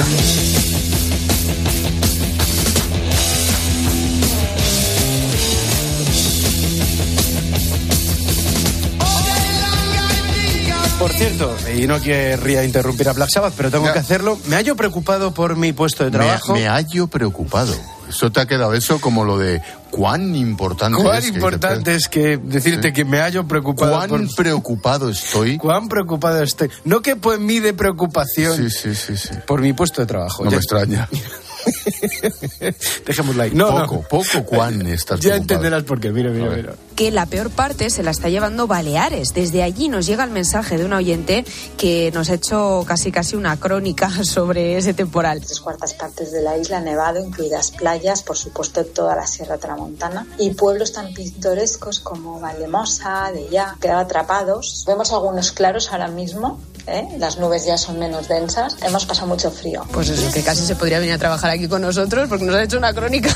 Cierto, 11.16 11.56
y 11.76 11.86
no 11.86 12.00
querría 12.00 12.64
interrumpir 12.64 13.08
a 13.08 13.12
Black 13.12 13.30
Sabbath, 13.30 13.54
pero 13.56 13.70
tengo 13.70 13.92
que 13.92 13.98
hacerlo. 13.98 14.38
Me 14.46 14.56
hallo 14.56 14.76
preocupado 14.76 15.32
por 15.32 15.56
mi 15.56 15.72
puesto 15.72 16.04
de 16.04 16.10
Me, 16.10 16.18
trabajo. 16.18 16.54
me 16.54 16.66
hallo 16.68 17.06
preocupado. 17.06 17.74
Eso 18.08 18.30
te 18.30 18.40
ha 18.40 18.46
quedado 18.46 18.74
eso 18.74 19.00
como 19.00 19.24
lo 19.24 19.38
de 19.38 19.62
cuán 19.90 20.34
importante 20.36 21.02
Cuán 21.02 21.16
es. 21.18 21.24
que 21.24 21.30
importante 21.30 21.94
es 21.94 22.08
que 22.08 22.36
decirte 22.36 22.92
que 22.92 23.04
me 23.04 23.18
hallo 23.18 23.46
preocupado. 23.48 23.92
Cuán 23.92 24.08
por- 24.08 24.34
preocupado 24.34 25.08
estoy. 25.10 25.56
Cuán 25.56 25.88
preocupado 25.88 26.42
estoy. 26.42 26.68
No 26.84 27.00
que 27.00 27.16
pues 27.16 27.38
mí 27.38 27.60
de 27.60 27.72
preocupación 27.72 28.56
Sí, 28.56 28.70
sí, 28.70 28.94
sí, 28.94 29.16
sí. 29.16 29.30
por 29.46 29.60
mi 29.62 29.72
puesto 29.72 30.00
de 30.02 30.06
trabajo. 30.06 30.44
No 30.44 30.50
Ya- 30.50 30.56
me 30.56 30.60
extraña. 30.60 31.08
Dejémoslo 33.06 33.42
ahí. 33.42 33.50
No, 33.54 33.68
poco, 33.68 33.94
no. 33.96 34.02
poco 34.08 34.44
cuán 34.46 34.82
estás 34.86 35.20
Ya 35.20 35.30
preocupado. 35.30 35.36
entenderás 35.60 35.82
por 35.84 36.00
qué. 36.00 36.10
Mira, 36.10 36.30
mira, 36.30 36.50
mira. 36.50 36.74
que 36.96 37.10
la 37.10 37.26
peor 37.26 37.50
parte 37.50 37.90
se 37.90 38.02
la 38.02 38.10
está 38.10 38.28
llevando 38.28 38.66
Baleares. 38.66 39.34
Desde 39.34 39.62
allí 39.62 39.88
nos 39.88 40.06
llega 40.06 40.24
el 40.24 40.30
mensaje 40.30 40.76
de 40.78 40.84
un 40.84 40.92
oyente 40.92 41.44
que 41.76 42.10
nos 42.14 42.30
ha 42.30 42.34
hecho 42.34 42.84
casi 42.86 43.10
casi 43.12 43.36
una 43.36 43.58
crónica 43.58 44.10
sobre 44.24 44.76
ese 44.76 44.94
temporal. 44.94 45.40
tres 45.40 45.60
cuartas 45.60 45.94
partes 45.94 46.32
de 46.32 46.42
la 46.42 46.56
isla 46.56 46.80
nevado, 46.80 47.24
incluidas 47.24 47.70
playas, 47.72 48.22
por 48.22 48.36
supuesto 48.36 48.84
toda 48.84 49.16
la 49.16 49.26
Sierra 49.26 49.58
Tramontana 49.58 50.26
y 50.38 50.50
pueblos 50.54 50.92
tan 50.92 51.12
pintorescos 51.14 52.00
como 52.00 52.40
Valdemosa, 52.40 53.30
de 53.32 53.48
ya, 53.50 53.76
quedado 53.80 54.00
atrapados. 54.00 54.84
Vemos 54.86 55.12
algunos 55.12 55.52
claros 55.52 55.90
ahora 55.92 56.08
mismo, 56.08 56.60
¿eh? 56.86 57.06
las 57.18 57.38
nubes 57.38 57.64
ya 57.66 57.76
son 57.76 57.98
menos 57.98 58.28
densas, 58.28 58.76
hemos 58.82 59.04
pasado 59.06 59.26
mucho 59.26 59.50
frío. 59.50 59.84
Pues 59.92 60.08
eso, 60.08 60.32
que 60.32 60.42
casi 60.42 60.64
se 60.64 60.76
podría 60.76 60.98
venir 60.98 61.14
a 61.14 61.18
trabajar 61.18 61.50
aquí 61.50 61.68
con 61.68 61.82
nosotros 61.82 62.28
porque 62.28 62.44
nos 62.44 62.54
ha 62.56 62.62
hecho 62.62 62.78
una 62.78 62.92
crónica. 62.92 63.30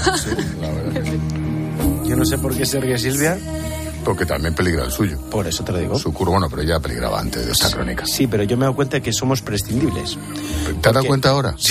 Yo 2.04 2.16
no 2.16 2.24
sé 2.24 2.38
por 2.38 2.56
qué 2.56 2.64
se 2.64 2.80
ríe 2.80 2.98
Silvia. 2.98 3.38
Porque 4.08 4.24
también 4.24 4.54
peligra 4.54 4.84
el 4.84 4.90
suyo. 4.90 5.18
Por 5.30 5.46
eso 5.46 5.62
te 5.64 5.70
lo 5.70 5.76
digo. 5.76 5.98
Su 5.98 6.14
curva, 6.14 6.32
bueno, 6.32 6.48
pero 6.48 6.62
ya 6.62 6.80
peligraba 6.80 7.20
antes 7.20 7.44
de 7.44 7.52
esta 7.52 7.70
crónica. 7.70 8.06
Sí, 8.06 8.26
pero 8.26 8.42
yo 8.42 8.56
me 8.56 8.62
he 8.62 8.64
dado 8.64 8.74
cuenta 8.74 8.96
de 8.96 9.02
que 9.02 9.12
somos 9.12 9.42
prescindibles. 9.42 10.16
¿Te 10.80 10.88
has 10.88 10.94
dado 10.94 11.06
cuenta 11.06 11.28
ahora? 11.28 11.54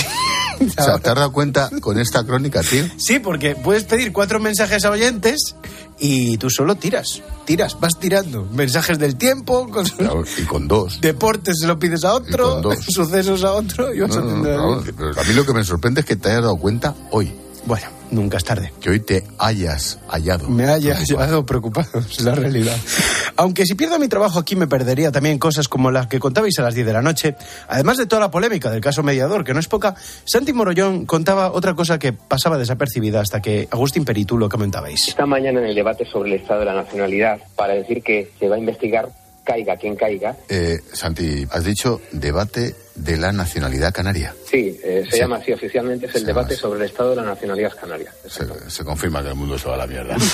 O 0.60 0.82
sea, 0.82 0.98
¿te 0.98 1.08
has 1.08 1.14
dado 1.14 1.30
cuenta 1.30 1.70
con 1.80 2.00
esta 2.00 2.24
crónica, 2.24 2.62
tío? 2.62 2.84
Sí, 2.96 3.20
porque 3.20 3.54
puedes 3.54 3.84
pedir 3.84 4.12
cuatro 4.12 4.40
mensajes 4.40 4.84
a 4.84 4.90
oyentes 4.90 5.54
y 6.00 6.36
tú 6.38 6.50
solo 6.50 6.74
tiras. 6.74 7.22
Tiras, 7.44 7.78
vas 7.78 7.98
tirando. 8.00 8.44
Mensajes 8.52 8.98
del 8.98 9.14
tiempo, 9.14 9.68
con 9.70 9.86
Claro, 9.98 10.24
y 10.36 10.42
con 10.42 10.66
dos. 10.66 11.00
deportes 11.00 11.60
se 11.60 11.66
lo 11.68 11.78
pides 11.78 12.02
a 12.04 12.14
otro, 12.14 12.60
sucesos 12.88 13.44
a 13.44 13.52
otro 13.52 13.94
y 13.94 14.00
vas 14.00 14.16
No, 14.16 14.22
no, 14.24 14.72
a 14.80 15.24
mí 15.24 15.32
lo 15.34 15.46
que 15.46 15.52
me 15.54 15.62
sorprende 15.62 16.00
es 16.00 16.06
que 16.06 16.16
te 16.16 16.28
hayas 16.28 16.42
dado 16.42 16.56
cuenta 16.56 16.92
hoy. 17.12 17.32
Bueno, 17.66 17.86
nunca 18.10 18.38
es 18.38 18.44
tarde. 18.44 18.72
Que 18.80 18.90
hoy 18.90 19.00
te 19.00 19.24
hayas 19.38 19.98
hallado. 20.08 20.48
Me 20.48 20.64
haya 20.66 20.96
hallado 20.96 21.44
preocupado, 21.44 21.98
es 22.10 22.20
la 22.22 22.34
realidad. 22.34 22.76
Aunque 23.36 23.66
si 23.66 23.74
pierdo 23.74 23.98
mi 23.98 24.08
trabajo 24.08 24.38
aquí 24.38 24.56
me 24.56 24.66
perdería 24.66 25.12
también 25.12 25.38
cosas 25.38 25.68
como 25.68 25.90
las 25.90 26.06
que 26.06 26.18
contabais 26.18 26.58
a 26.58 26.62
las 26.62 26.74
10 26.74 26.86
de 26.86 26.92
la 26.92 27.02
noche. 27.02 27.36
Además 27.68 27.96
de 27.98 28.06
toda 28.06 28.20
la 28.20 28.30
polémica 28.30 28.70
del 28.70 28.80
caso 28.80 29.02
mediador, 29.02 29.44
que 29.44 29.54
no 29.54 29.60
es 29.60 29.68
poca, 29.68 29.94
Santi 30.24 30.52
Morollón 30.52 31.06
contaba 31.06 31.52
otra 31.52 31.74
cosa 31.74 31.98
que 31.98 32.12
pasaba 32.12 32.58
desapercibida 32.58 33.20
hasta 33.20 33.40
que 33.42 33.68
Agustín 33.70 34.04
Peritu 34.04 34.38
lo 34.38 34.48
comentabais. 34.48 35.08
Esta 35.08 35.26
mañana 35.26 35.60
en 35.60 35.66
el 35.66 35.74
debate 35.74 36.04
sobre 36.10 36.34
el 36.34 36.40
estado 36.40 36.60
de 36.60 36.66
la 36.66 36.74
nacionalidad, 36.74 37.38
para 37.56 37.74
decir 37.74 38.02
que 38.02 38.32
se 38.38 38.48
va 38.48 38.56
a 38.56 38.58
investigar, 38.58 39.08
caiga 39.44 39.76
quien 39.76 39.96
caiga, 39.96 40.36
Eh, 40.48 40.78
Santi, 40.92 41.46
has 41.50 41.64
dicho 41.64 42.00
debate 42.12 42.74
de 42.98 43.16
la 43.16 43.32
nacionalidad 43.32 43.92
canaria. 43.92 44.34
Sí, 44.50 44.78
eh, 44.84 45.04
se 45.06 45.12
Sí. 45.16 45.18
llama 45.18 45.36
así 45.36 45.52
oficialmente, 45.52 46.06
es 46.06 46.14
el 46.14 46.20
Se 46.22 46.26
debate 46.26 46.54
llama 46.54 46.60
sobre 46.60 46.80
el 46.84 46.90
estado 46.90 47.10
de 47.10 47.16
la 47.16 47.22
nacionalidad 47.22 47.72
canaria. 47.80 48.12
Se, 48.28 48.46
se 48.70 48.84
confirma 48.84 49.22
que 49.22 49.28
el 49.30 49.34
mundo 49.34 49.58
se 49.58 49.68
va 49.68 49.74
a 49.74 49.78
la 49.78 49.86
mierda. 49.86 50.16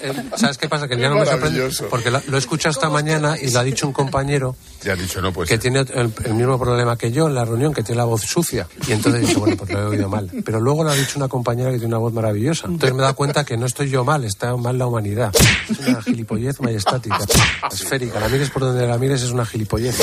Eh, 0.00 0.12
¿Sabes 0.36 0.58
qué 0.58 0.68
pasa? 0.68 0.86
Que 0.86 0.96
ya 0.96 1.08
no 1.08 1.16
me 1.16 1.26
sorprende. 1.26 1.68
Porque 1.90 2.08
lo, 2.10 2.20
lo 2.28 2.36
he 2.36 2.38
escuchado 2.38 2.70
esta 2.70 2.88
mañana 2.88 3.36
y 3.40 3.50
lo 3.50 3.58
ha 3.58 3.64
dicho 3.64 3.84
un 3.84 3.92
compañero 3.92 4.54
Ya 4.84 4.92
ha 4.92 4.96
dicho, 4.96 5.20
no, 5.20 5.32
pues. 5.32 5.48
que 5.48 5.58
tiene 5.58 5.80
el, 5.80 6.12
el 6.24 6.34
mismo 6.34 6.56
problema 6.56 6.96
que 6.96 7.10
yo 7.10 7.26
en 7.26 7.34
la 7.34 7.44
reunión, 7.44 7.74
que 7.74 7.82
tiene 7.82 7.98
la 7.98 8.04
voz 8.04 8.22
sucia. 8.22 8.68
Y 8.86 8.92
entonces 8.92 9.26
dicho, 9.26 9.40
bueno, 9.40 9.56
pues 9.56 9.70
lo 9.72 9.80
he 9.80 9.84
oído 9.86 10.08
mal. 10.08 10.30
Pero 10.44 10.60
luego 10.60 10.84
lo 10.84 10.90
ha 10.90 10.94
dicho 10.94 11.14
una 11.16 11.26
compañera 11.26 11.70
que 11.70 11.78
tiene 11.78 11.88
una 11.94 11.98
voz 11.98 12.12
maravillosa. 12.12 12.66
Entonces 12.68 12.92
me 12.94 13.00
he 13.00 13.02
dado 13.02 13.16
cuenta 13.16 13.44
que 13.44 13.56
no 13.56 13.66
estoy 13.66 13.90
yo 13.90 14.04
mal, 14.04 14.22
está 14.24 14.54
mal 14.56 14.78
la 14.78 14.86
humanidad. 14.86 15.32
Es 15.68 15.78
una 15.80 16.00
gilipollez 16.00 16.60
majestática, 16.60 17.18
esférica. 17.72 18.20
La 18.20 18.28
mires 18.28 18.50
por 18.50 18.62
donde 18.62 18.86
la 18.86 18.98
mires 18.98 19.22
es 19.22 19.30
una 19.30 19.44
gilipollez. 19.44 19.96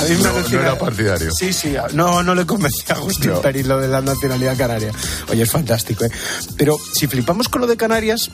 A 0.00 0.04
mí 0.04 0.16
me 0.16 0.22
No, 0.22 0.32
no 0.32 0.60
era 0.60 0.78
partidario. 0.78 1.30
Sí, 1.30 1.52
sí. 1.52 1.74
No, 1.92 2.22
no 2.22 2.34
le 2.34 2.46
convencía 2.46 2.94
a 2.94 2.98
Agustín 2.98 3.32
No. 3.32 3.40
Peris 3.42 3.66
lo 3.66 3.78
de 3.78 3.88
la 3.88 4.00
nacionalidad 4.00 4.56
canaria. 4.56 4.92
Oye, 5.28 5.42
es 5.42 5.50
fantástico, 5.50 6.04
¿eh? 6.04 6.10
Pero 6.56 6.78
si 6.94 7.06
flipamos 7.06 7.48
con 7.48 7.60
lo 7.60 7.66
de 7.66 7.76
Canarias, 7.76 8.30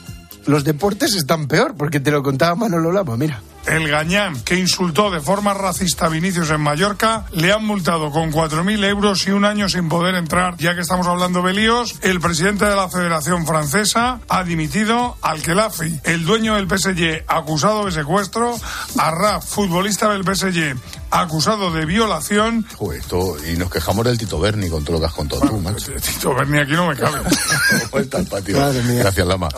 los 0.47 0.63
deportes 0.63 1.15
están 1.15 1.49
peor, 1.49 1.75
porque 1.77 1.99
te 1.99 2.13
lo 2.13 2.23
contaba 2.23 2.55
Manolo 2.55 2.93
Lama, 2.93 3.17
mira. 3.17 3.43
El 3.67 3.89
gañán, 3.89 4.41
que 4.43 4.57
insultó 4.57 5.11
de 5.11 5.21
forma 5.21 5.53
racista 5.53 6.07
a 6.07 6.09
Vinicius 6.09 6.51
en 6.51 6.61
Mallorca, 6.61 7.25
le 7.33 7.53
han 7.53 7.67
multado 7.67 8.13
con 8.13 8.31
4.000 8.31 8.85
euros 8.85 9.27
y 9.27 9.33
un 9.33 9.45
año 9.45 9.69
sin 9.69 9.89
poder 9.89 10.15
entrar. 10.15 10.57
Ya 10.59 10.77
que 10.77 10.83
estamos 10.83 11.09
hablando 11.09 11.43
de 11.43 11.53
líos, 11.53 11.97
el 12.03 12.21
presidente 12.21 12.65
de 12.65 12.77
la 12.77 12.89
Federación 12.89 13.45
Francesa 13.45 14.21
ha 14.29 14.45
dimitido 14.45 15.17
al 15.21 15.43
Kelafi, 15.43 16.01
el 16.05 16.25
dueño 16.25 16.55
del 16.55 16.69
PSG 16.69 17.25
acusado 17.27 17.87
de 17.87 17.91
secuestro, 17.91 18.57
a 18.99 19.11
Raf, 19.11 19.45
futbolista 19.45 20.11
del 20.11 20.23
PSG 20.23 20.77
acusado 21.21 21.71
de 21.73 21.85
violación. 21.87 22.67
Joder, 22.77 23.01
esto- 23.01 23.37
y 23.51 23.57
nos 23.57 23.71
quejamos 23.71 24.05
del 24.05 24.19
Tito 24.19 24.39
Berni 24.39 24.69
con 24.69 24.85
todo 24.85 24.95
lo 24.95 25.01
que 25.01 25.07
has 25.07 25.13
contado 25.13 25.43
tú, 25.43 25.59
macho. 25.59 25.93
Tito 25.93 26.35
Berni 26.35 26.59
aquí 26.59 26.73
no 26.73 26.89
me 26.89 26.97
cabe. 26.97 27.19
Vuelta 27.93 28.19
al 28.19 28.27
patio. 28.27 28.59
Madre 28.59 28.83
mía. 28.83 29.01
Gracias, 29.01 29.27
Lama. 29.27 29.49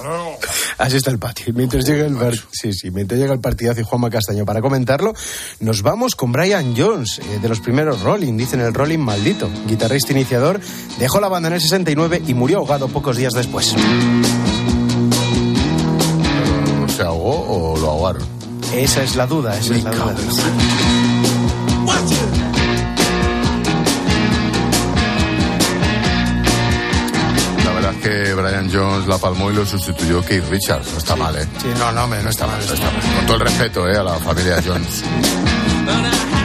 Así 0.78 0.96
está 0.96 1.10
el 1.10 1.18
patio. 1.18 1.46
Y 1.48 1.52
Mientras 1.52 1.84
llega 1.84 2.06
el 2.06 2.14
par- 2.16 2.34
sí, 2.52 2.72
sí, 2.72 2.90
mientras 2.90 3.18
llega 3.20 3.32
el 3.32 3.40
partidazo 3.40 3.80
y 3.80 3.84
Juanma 3.84 4.10
Castaño 4.10 4.44
para 4.44 4.60
comentarlo, 4.60 5.12
nos 5.60 5.82
vamos 5.82 6.14
con 6.14 6.32
Brian 6.32 6.74
Jones, 6.76 7.18
eh, 7.18 7.38
de 7.42 7.48
los 7.48 7.60
primeros 7.60 8.00
Rolling, 8.02 8.36
dicen 8.36 8.60
el 8.60 8.72
Rolling 8.74 8.98
maldito. 8.98 9.48
Guitarrista 9.66 10.12
iniciador, 10.12 10.60
dejó 10.98 11.20
la 11.20 11.28
banda 11.28 11.48
en 11.48 11.54
el 11.54 11.60
69 11.60 12.22
y 12.26 12.34
murió 12.34 12.58
ahogado 12.58 12.88
pocos 12.88 13.16
días 13.16 13.32
después. 13.34 13.74
¿Se 16.96 17.02
ahogó 17.02 17.72
o 17.74 17.76
lo 17.78 17.90
ahogaron? 17.90 18.22
Esa 18.74 19.02
es 19.02 19.16
la 19.16 19.26
duda, 19.26 19.56
esa 19.58 19.74
es 19.74 19.84
la 19.84 19.90
duda. 19.92 20.14
La 27.64 27.72
verdad 27.72 27.92
es 27.94 28.02
que 28.02 28.34
Brian 28.34 28.70
Jones 28.72 29.06
la 29.06 29.18
palmó 29.18 29.50
y 29.50 29.54
lo 29.54 29.66
sustituyó 29.66 30.22
Keith 30.24 30.44
Richards. 30.48 30.92
No 30.92 30.98
está 30.98 31.16
mal, 31.16 31.36
¿eh? 31.36 31.46
Sí, 31.60 31.68
no, 31.78 31.92
no, 31.92 32.04
hombre, 32.04 32.22
no 32.22 32.30
está 32.30 32.46
mal. 32.46 32.58
No 32.66 32.74
está 32.74 32.86
mal. 32.86 33.00
Con 33.16 33.26
todo 33.26 33.36
el 33.36 33.42
respeto, 33.42 33.88
¿eh? 33.88 33.96
A 33.96 34.02
la 34.02 34.14
familia 34.14 34.62
Jones. 34.64 35.02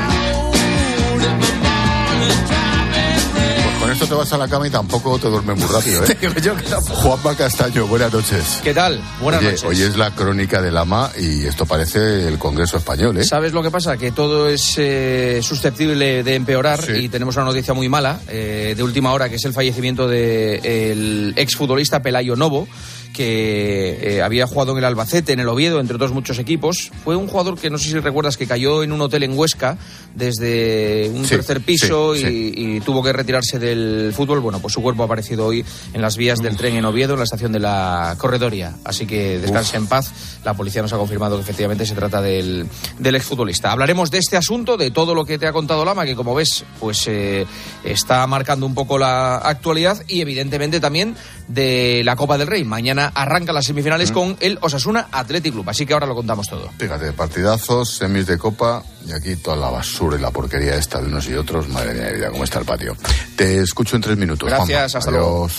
Esto 4.03 4.15
te 4.15 4.19
vas 4.19 4.33
a 4.33 4.37
la 4.37 4.49
cama 4.49 4.67
y 4.67 4.69
tampoco 4.69 5.17
te 5.17 5.29
duermes 5.29 5.57
muy 5.57 5.67
rápido, 5.67 6.03
¿eh? 6.03 6.17
Juanma 6.89 7.37
Castaño, 7.37 7.87
buenas 7.87 8.11
noches. 8.11 8.59
¿Qué 8.61 8.73
tal? 8.73 9.01
Buenas 9.21 9.39
Oye, 9.39 9.51
noches. 9.51 9.63
Hoy 9.63 9.81
es 9.81 9.95
la 9.95 10.11
crónica 10.11 10.61
del 10.61 10.75
AMA 10.75 11.11
y 11.17 11.45
esto 11.45 11.65
parece 11.65 12.27
el 12.27 12.37
Congreso 12.37 12.75
Español, 12.75 13.17
¿eh? 13.17 13.23
¿Sabes 13.23 13.53
lo 13.53 13.63
que 13.63 13.71
pasa? 13.71 13.95
Que 13.95 14.11
todo 14.11 14.49
es 14.49 14.73
eh, 14.75 15.39
susceptible 15.41 16.21
de 16.21 16.35
empeorar 16.35 16.83
y 16.93 17.07
tenemos 17.07 17.37
una 17.37 17.45
noticia 17.45 17.73
muy 17.73 17.87
mala 17.87 18.19
eh, 18.27 18.73
de 18.75 18.83
última 18.83 19.13
hora, 19.13 19.29
que 19.29 19.35
es 19.35 19.45
el 19.45 19.53
fallecimiento 19.53 20.05
del 20.09 21.33
exfutbolista 21.37 22.01
Pelayo 22.01 22.35
Novo, 22.35 22.67
que 23.13 24.17
eh, 24.17 24.21
había 24.21 24.47
jugado 24.47 24.73
en 24.73 24.79
el 24.79 24.85
Albacete, 24.85 25.31
en 25.33 25.39
el 25.39 25.47
Oviedo, 25.47 25.79
entre 25.79 25.95
otros 25.95 26.11
muchos 26.11 26.39
equipos. 26.39 26.91
Fue 27.03 27.15
un 27.15 27.27
jugador 27.27 27.57
que 27.57 27.69
no 27.69 27.77
sé 27.77 27.89
si 27.89 27.99
recuerdas 27.99 28.35
que 28.35 28.47
cayó 28.47 28.83
en 28.83 28.91
un 28.91 28.99
hotel 29.01 29.23
en 29.23 29.37
Huesca 29.37 29.77
desde 30.15 31.09
un 31.13 31.23
Sí, 31.23 31.29
tercer 31.29 31.61
piso 31.61 32.15
sí, 32.15 32.21
y, 32.21 32.23
sí. 32.25 32.53
y 32.55 32.79
tuvo 32.81 33.03
que 33.03 33.13
retirarse 33.13 33.59
del 33.59 34.11
fútbol. 34.15 34.39
Bueno, 34.39 34.59
pues 34.59 34.73
su 34.73 34.81
cuerpo 34.81 35.03
ha 35.03 35.05
aparecido 35.05 35.45
hoy 35.45 35.63
en 35.93 36.01
las 36.01 36.17
vías 36.17 36.39
del 36.39 36.57
tren 36.57 36.75
en 36.75 36.85
Oviedo, 36.85 37.13
en 37.13 37.19
la 37.19 37.25
estación 37.25 37.51
de 37.51 37.59
la 37.59 38.15
Corredoria. 38.17 38.75
Así 38.83 39.05
que 39.05 39.39
descanse 39.39 39.77
en 39.77 39.87
paz. 39.87 40.11
La 40.43 40.53
policía 40.53 40.81
nos 40.81 40.93
ha 40.93 40.97
confirmado 40.97 41.35
que 41.37 41.43
efectivamente 41.43 41.85
se 41.85 41.95
trata 41.95 42.21
del, 42.21 42.67
del 42.99 43.15
exfutbolista. 43.15 43.71
Hablaremos 43.71 44.11
de 44.11 44.17
este 44.17 44.37
asunto, 44.37 44.77
de 44.77 44.91
todo 44.91 45.13
lo 45.15 45.25
que 45.25 45.37
te 45.37 45.47
ha 45.47 45.53
contado 45.53 45.85
Lama, 45.85 46.05
que 46.05 46.15
como 46.15 46.33
ves, 46.35 46.65
pues 46.79 47.07
eh, 47.07 47.45
está 47.83 48.25
marcando 48.27 48.65
un 48.65 48.73
poco 48.73 48.97
la 48.97 49.37
actualidad 49.37 50.03
y 50.07 50.21
evidentemente 50.21 50.79
también 50.79 51.15
de 51.47 52.01
la 52.03 52.15
Copa 52.15 52.37
del 52.37 52.47
Rey. 52.47 52.63
Mañana 52.63 53.02
arrancan 53.07 53.55
las 53.55 53.65
semifinales 53.65 54.11
con 54.11 54.37
el 54.39 54.57
Osasuna 54.61 55.07
Athletic 55.11 55.53
Club. 55.53 55.69
Así 55.69 55.85
que 55.85 55.93
ahora 55.93 56.05
lo 56.05 56.15
contamos 56.15 56.47
todo. 56.47 56.69
Fíjate, 56.77 57.11
partidazos, 57.13 57.95
semis 57.95 58.27
de 58.27 58.37
copa 58.37 58.83
y 59.05 59.11
aquí 59.11 59.35
toda 59.35 59.57
la 59.57 59.69
basura 59.69 60.17
y 60.17 60.21
la 60.21 60.31
porquería 60.31 60.75
esta 60.75 60.99
de 61.01 61.07
unos 61.07 61.27
y 61.27 61.33
otros. 61.33 61.67
Madre 61.69 61.93
mía, 61.93 62.11
vida, 62.11 62.29
cómo 62.31 62.43
está 62.43 62.59
el 62.59 62.65
patio. 62.65 62.95
Te 63.35 63.59
escucho 63.61 63.95
en 63.95 64.01
tres 64.01 64.17
minutos. 64.17 64.47
Gracias, 64.47 64.91
Juanma. 64.93 64.99
hasta 64.99 65.11
luego. 65.11 65.49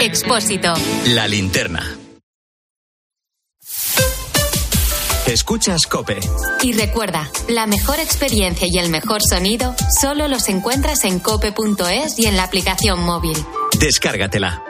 Expósito. 0.00 0.74
La 1.06 1.26
linterna. 1.28 1.96
Escuchas 5.26 5.86
Cope. 5.86 6.20
Y 6.62 6.72
recuerda, 6.72 7.28
la 7.48 7.66
mejor 7.66 7.98
experiencia 7.98 8.68
y 8.70 8.78
el 8.78 8.90
mejor 8.90 9.22
sonido 9.22 9.74
solo 10.00 10.28
los 10.28 10.48
encuentras 10.48 11.04
en 11.04 11.18
cope.es 11.18 12.18
y 12.18 12.26
en 12.26 12.36
la 12.36 12.44
aplicación 12.44 13.00
móvil. 13.00 13.36
Descárgatela. 13.80 14.62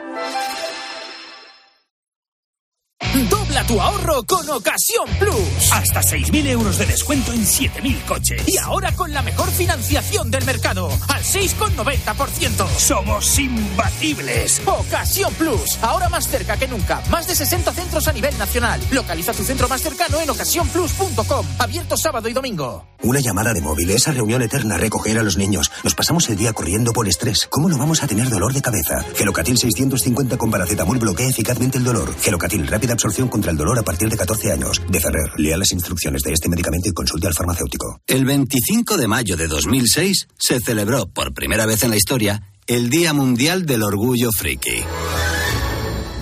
Dobla 3.25 3.65
tu 3.65 3.81
ahorro 3.81 4.23
con 4.25 4.47
Ocasión 4.47 5.07
Plus. 5.17 5.71
Hasta 5.71 6.01
6.000 6.01 6.47
euros 6.49 6.77
de 6.77 6.85
descuento 6.85 7.33
en 7.33 7.43
7.000 7.43 8.05
coches. 8.05 8.43
Y 8.47 8.57
ahora 8.59 8.91
con 8.91 9.11
la 9.11 9.23
mejor 9.23 9.49
financiación 9.49 10.29
del 10.29 10.45
mercado, 10.45 10.89
al 11.07 11.23
6,90%. 11.23 12.67
Somos 12.77 13.39
imbatibles. 13.39 14.61
Ocasión 14.65 15.33
Plus, 15.33 15.79
ahora 15.81 16.09
más 16.09 16.27
cerca 16.27 16.57
que 16.57 16.67
nunca. 16.67 17.01
Más 17.09 17.27
de 17.27 17.35
60 17.35 17.73
centros 17.73 18.07
a 18.07 18.13
nivel 18.13 18.37
nacional. 18.37 18.79
Localiza 18.91 19.33
tu 19.33 19.43
centro 19.43 19.67
más 19.67 19.81
cercano 19.81 20.19
en 20.21 20.29
ocasiónplus.com. 20.29 21.45
Abierto 21.57 21.97
sábado 21.97 22.29
y 22.29 22.33
domingo. 22.33 22.85
Una 23.01 23.19
llamada 23.19 23.53
de 23.53 23.61
móvil, 23.61 23.89
esa 23.89 24.11
reunión 24.11 24.41
eterna, 24.43 24.77
recoger 24.77 25.17
a 25.17 25.23
los 25.23 25.37
niños. 25.37 25.71
Nos 25.83 25.95
pasamos 25.95 26.29
el 26.29 26.37
día 26.37 26.53
corriendo 26.53 26.93
por 26.93 27.07
estrés. 27.07 27.47
¿Cómo 27.49 27.67
no 27.67 27.77
vamos 27.77 28.03
a 28.03 28.07
tener 28.07 28.29
dolor 28.29 28.53
de 28.53 28.61
cabeza? 28.61 29.03
Gelocatil 29.15 29.57
650 29.57 30.37
con 30.37 30.51
paracetamol 30.51 30.99
bloquea 30.99 31.29
eficazmente 31.29 31.77
el 31.79 31.83
dolor. 31.83 32.13
Gelocatil, 32.19 32.67
rápida 32.67 32.93
absorción 32.93 33.06
contra 33.29 33.51
el 33.51 33.57
dolor 33.57 33.79
a 33.79 33.83
partir 33.83 34.09
de 34.09 34.17
14 34.17 34.51
años. 34.51 34.81
De 34.89 34.99
Ferrer, 34.99 35.31
lea 35.37 35.57
las 35.57 35.71
instrucciones 35.71 36.21
de 36.23 36.33
este 36.33 36.49
medicamento 36.49 36.89
y 36.89 36.93
consulte 36.93 37.27
al 37.27 37.33
farmacéutico. 37.33 38.01
El 38.05 38.25
25 38.25 38.97
de 38.97 39.07
mayo 39.07 39.37
de 39.37 39.47
2006 39.47 40.27
se 40.37 40.59
celebró 40.59 41.07
por 41.07 41.33
primera 41.33 41.65
vez 41.65 41.83
en 41.83 41.91
la 41.91 41.95
historia 41.95 42.43
el 42.67 42.89
Día 42.89 43.13
Mundial 43.13 43.65
del 43.65 43.83
Orgullo 43.83 44.31
Friki. 44.31 44.83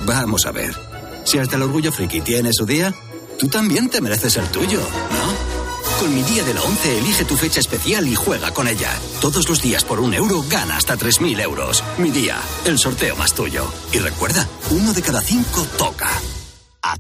Vamos 0.06 0.46
a 0.46 0.52
ver, 0.52 0.76
si 1.24 1.40
hasta 1.40 1.56
el 1.56 1.64
Orgullo 1.64 1.92
Friki 1.92 2.22
tiene 2.22 2.54
su 2.54 2.68
día, 2.68 2.94
tú 3.40 3.48
también 3.48 3.90
te 3.90 4.00
mereces 4.00 4.38
el 4.38 4.48
tuyo, 4.50 4.80
¿no? 4.80 6.00
Con 6.00 6.14
mi 6.14 6.22
día 6.22 6.44
de 6.44 6.54
la 6.54 6.62
11 6.62 7.00
elige 7.00 7.26
tu 7.26 7.36
fecha 7.36 7.62
especial 7.62 8.08
y 8.08 8.16
juega 8.16 8.52
con 8.52 8.68
ella. 8.68 8.92
Todos 9.22 9.50
los 9.50 9.62
días 9.62 9.84
por 9.84 10.00
un 10.00 10.14
euro 10.14 10.44
gana 10.48 10.78
hasta 10.78 10.98
3.000 10.98 11.42
euros. 11.42 11.84
Mi 11.98 12.12
día, 12.12 12.38
el 12.66 12.78
sorteo 12.78 13.16
más 13.16 13.34
tuyo. 13.34 13.66
Y 13.92 14.00
recuerda, 14.00 14.48
uno 14.72 14.94
de 14.94 15.02
cada 15.02 15.22
cinco 15.22 15.66
toca. 15.78 16.10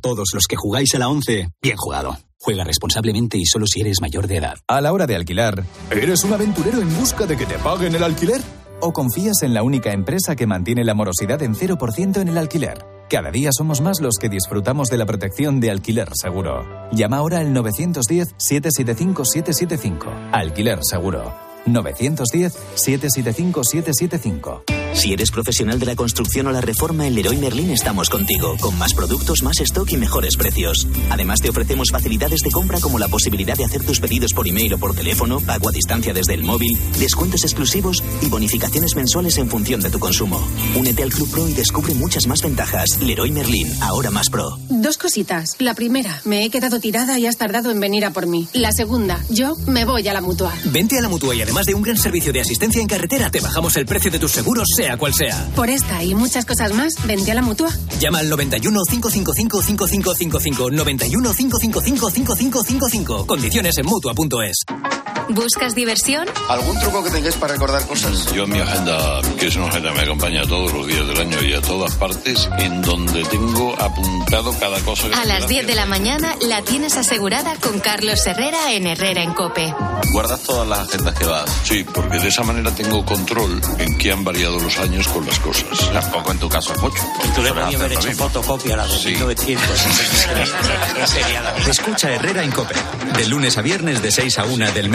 Todos 0.01 0.29
los 0.33 0.45
que 0.47 0.55
jugáis 0.55 0.95
a 0.95 0.99
la 0.99 1.09
11, 1.09 1.49
bien 1.61 1.77
jugado. 1.77 2.17
Juega 2.39 2.63
responsablemente 2.63 3.37
y 3.37 3.45
solo 3.45 3.67
si 3.67 3.81
eres 3.81 3.99
mayor 4.01 4.27
de 4.27 4.37
edad. 4.37 4.55
A 4.67 4.81
la 4.81 4.93
hora 4.93 5.05
de 5.07 5.15
alquilar, 5.15 5.63
¿eres 5.89 6.23
un 6.23 6.33
aventurero 6.33 6.81
en 6.81 6.95
busca 6.97 7.25
de 7.25 7.37
que 7.37 7.45
te 7.45 7.57
paguen 7.57 7.95
el 7.95 8.03
alquiler? 8.03 8.41
¿O 8.81 8.91
confías 8.93 9.41
en 9.41 9.53
la 9.53 9.63
única 9.63 9.93
empresa 9.93 10.35
que 10.35 10.45
mantiene 10.45 10.83
la 10.83 10.93
morosidad 10.93 11.41
en 11.41 11.55
0% 11.55 12.21
en 12.21 12.27
el 12.27 12.37
alquiler? 12.37 12.85
Cada 13.09 13.31
día 13.31 13.49
somos 13.51 13.81
más 13.81 14.01
los 14.01 14.15
que 14.19 14.29
disfrutamos 14.29 14.89
de 14.89 14.97
la 14.97 15.05
protección 15.05 15.59
de 15.59 15.71
alquiler 15.71 16.09
seguro. 16.13 16.65
Llama 16.91 17.17
ahora 17.17 17.39
al 17.39 17.53
910-775-775. 17.53 20.29
Alquiler 20.31 20.79
seguro. 20.81 21.44
910-775-775. 21.65 24.63
Si 24.95 25.11
eres 25.11 25.29
profesional 25.29 25.77
de 25.77 25.85
la 25.85 25.95
construcción 25.95 26.47
o 26.47 26.53
la 26.53 26.61
reforma, 26.61 27.05
en 27.05 27.15
Leroy 27.15 27.35
Merlin 27.35 27.71
estamos 27.71 28.09
contigo, 28.09 28.55
con 28.61 28.77
más 28.77 28.93
productos, 28.93 29.43
más 29.43 29.59
stock 29.59 29.91
y 29.91 29.97
mejores 29.97 30.37
precios. 30.37 30.87
Además, 31.09 31.41
te 31.41 31.49
ofrecemos 31.49 31.89
facilidades 31.91 32.39
de 32.39 32.49
compra 32.49 32.79
como 32.79 32.97
la 32.97 33.09
posibilidad 33.09 33.57
de 33.57 33.65
hacer 33.65 33.85
tus 33.85 33.99
pedidos 33.99 34.31
por 34.33 34.47
email 34.47 34.75
o 34.75 34.77
por 34.77 34.95
teléfono, 34.95 35.41
pago 35.41 35.67
a 35.67 35.73
distancia 35.73 36.13
desde 36.13 36.35
el 36.35 36.43
móvil, 36.43 36.79
descuentos 36.97 37.43
exclusivos 37.43 38.01
y 38.21 38.29
bonificaciones 38.29 38.95
mensuales 38.95 39.37
en 39.37 39.49
función 39.49 39.81
de 39.81 39.89
tu 39.89 39.99
consumo. 39.99 40.41
Únete 40.75 41.03
al 41.03 41.11
Club 41.11 41.29
Pro 41.29 41.49
y 41.49 41.53
descubre 41.53 41.93
muchas 41.93 42.25
más 42.27 42.41
ventajas. 42.41 42.97
Leroy 43.01 43.31
Merlin, 43.31 43.69
ahora 43.81 44.11
más 44.11 44.29
pro. 44.29 44.57
Dos 44.69 44.97
cositas. 44.97 45.57
La 45.59 45.73
primera, 45.73 46.21
me 46.23 46.45
he 46.45 46.49
quedado 46.49 46.79
tirada 46.79 47.19
y 47.19 47.25
has 47.25 47.35
tardado 47.35 47.69
en 47.69 47.81
venir 47.81 48.05
a 48.05 48.11
por 48.11 48.27
mí. 48.27 48.47
La 48.53 48.71
segunda, 48.71 49.21
yo 49.29 49.57
me 49.67 49.83
voy 49.83 50.07
a 50.07 50.13
la 50.13 50.21
mutua. 50.21 50.53
Vente 50.65 50.97
a 50.97 51.01
la 51.01 51.09
mutua 51.09 51.35
y 51.35 51.41
además 51.41 51.54
de 51.63 51.73
un 51.73 51.81
gran 51.81 51.95
servicio 51.95 52.33
de 52.33 52.41
asistencia 52.41 52.81
en 52.81 52.87
carretera, 52.87 53.31
te 53.31 53.39
bajamos 53.39 53.77
el 53.77 53.85
precio 53.85 54.11
de 54.11 54.19
tus 54.19 54.31
seguros, 54.31 54.67
sea 54.75 54.97
cual 54.97 55.13
sea. 55.13 55.49
Por 55.55 55.69
esta 55.69 56.03
y 56.03 56.13
muchas 56.13 56.43
cosas 56.43 56.73
más, 56.73 56.93
vente 57.05 57.31
a 57.31 57.35
la 57.35 57.41
mutua. 57.41 57.69
Llama 57.99 58.19
al 58.19 58.29
91 58.29 58.81
555 58.89 59.61
5555 59.61 60.71
91 60.71 61.33
555 61.33 62.09
5555. 62.11 63.25
Condiciones 63.27 63.77
en 63.77 63.85
mutua.es. 63.85 65.04
¿Buscas 65.29 65.73
diversión? 65.73 66.27
¿Algún 66.49 66.79
truco 66.79 67.03
que 67.03 67.09
tengáis 67.09 67.35
para 67.35 67.53
recordar 67.53 67.85
cosas? 67.87 68.31
Yo 68.33 68.45
mi 68.45 68.59
agenda, 68.59 69.21
que 69.39 69.47
es 69.47 69.55
una 69.55 69.67
agenda 69.67 69.89
que 69.89 69.95
me 69.95 70.03
acompaña 70.03 70.43
todos 70.43 70.71
los 70.71 70.87
días 70.87 71.07
del 71.07 71.17
año 71.17 71.41
y 71.41 71.53
a 71.53 71.61
todas 71.61 71.95
partes, 71.95 72.47
en 72.59 72.81
donde 72.81 73.23
tengo 73.25 73.73
apuntado 73.81 74.53
cada 74.59 74.79
cosa 74.81 75.09
que 75.09 75.15
A 75.15 75.25
las 75.25 75.47
10 75.47 75.65
de 75.65 75.75
la 75.75 75.85
mañana 75.85 76.35
la 76.41 76.61
tienes 76.61 76.95
asegurada 76.95 77.55
con 77.55 77.79
Carlos 77.79 78.25
Herrera 78.25 78.73
en 78.73 78.85
Herrera 78.85 79.23
en 79.23 79.33
Cope. 79.33 79.73
¿Guardas 80.11 80.41
todas 80.41 80.67
las 80.67 80.87
agendas 80.87 81.15
que 81.15 81.25
vas? 81.25 81.49
Sí, 81.63 81.83
porque 81.83 82.19
de 82.19 82.27
esa 82.27 82.43
manera 82.43 82.71
tengo 82.71 83.03
control 83.03 83.61
en 83.79 83.97
qué 83.97 84.11
han 84.11 84.23
variado 84.23 84.59
los 84.59 84.77
años 84.77 85.07
con 85.07 85.25
las 85.25 85.39
cosas. 85.39 85.91
Tampoco 85.91 86.31
en 86.31 86.39
tu 86.39 86.49
caso 86.49 86.73
es 86.73 86.81
mucho. 86.81 87.01
Tú 87.35 87.41
le 87.41 87.51
podías 87.51 87.81
haber 87.81 87.93
hecho 87.93 88.11
fotocopia 88.11 88.75
a 88.75 88.77
la 88.77 88.87
de 88.87 89.11
1900. 89.11 89.65
Sería 91.05 91.41
la 91.41 91.55
Escucha 91.57 92.11
Herrera 92.11 92.43
en 92.43 92.51
Cope. 92.51 92.75
De 93.17 93.27
lunes 93.27 93.57
a 93.57 93.61
viernes 93.61 94.01
de 94.01 94.11
6 94.11 94.39
a 94.39 94.45
1 94.45 94.71
del 94.71 94.89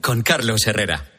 Con 0.00 0.22
Carlos 0.22 0.66
Herrera. 0.66 1.09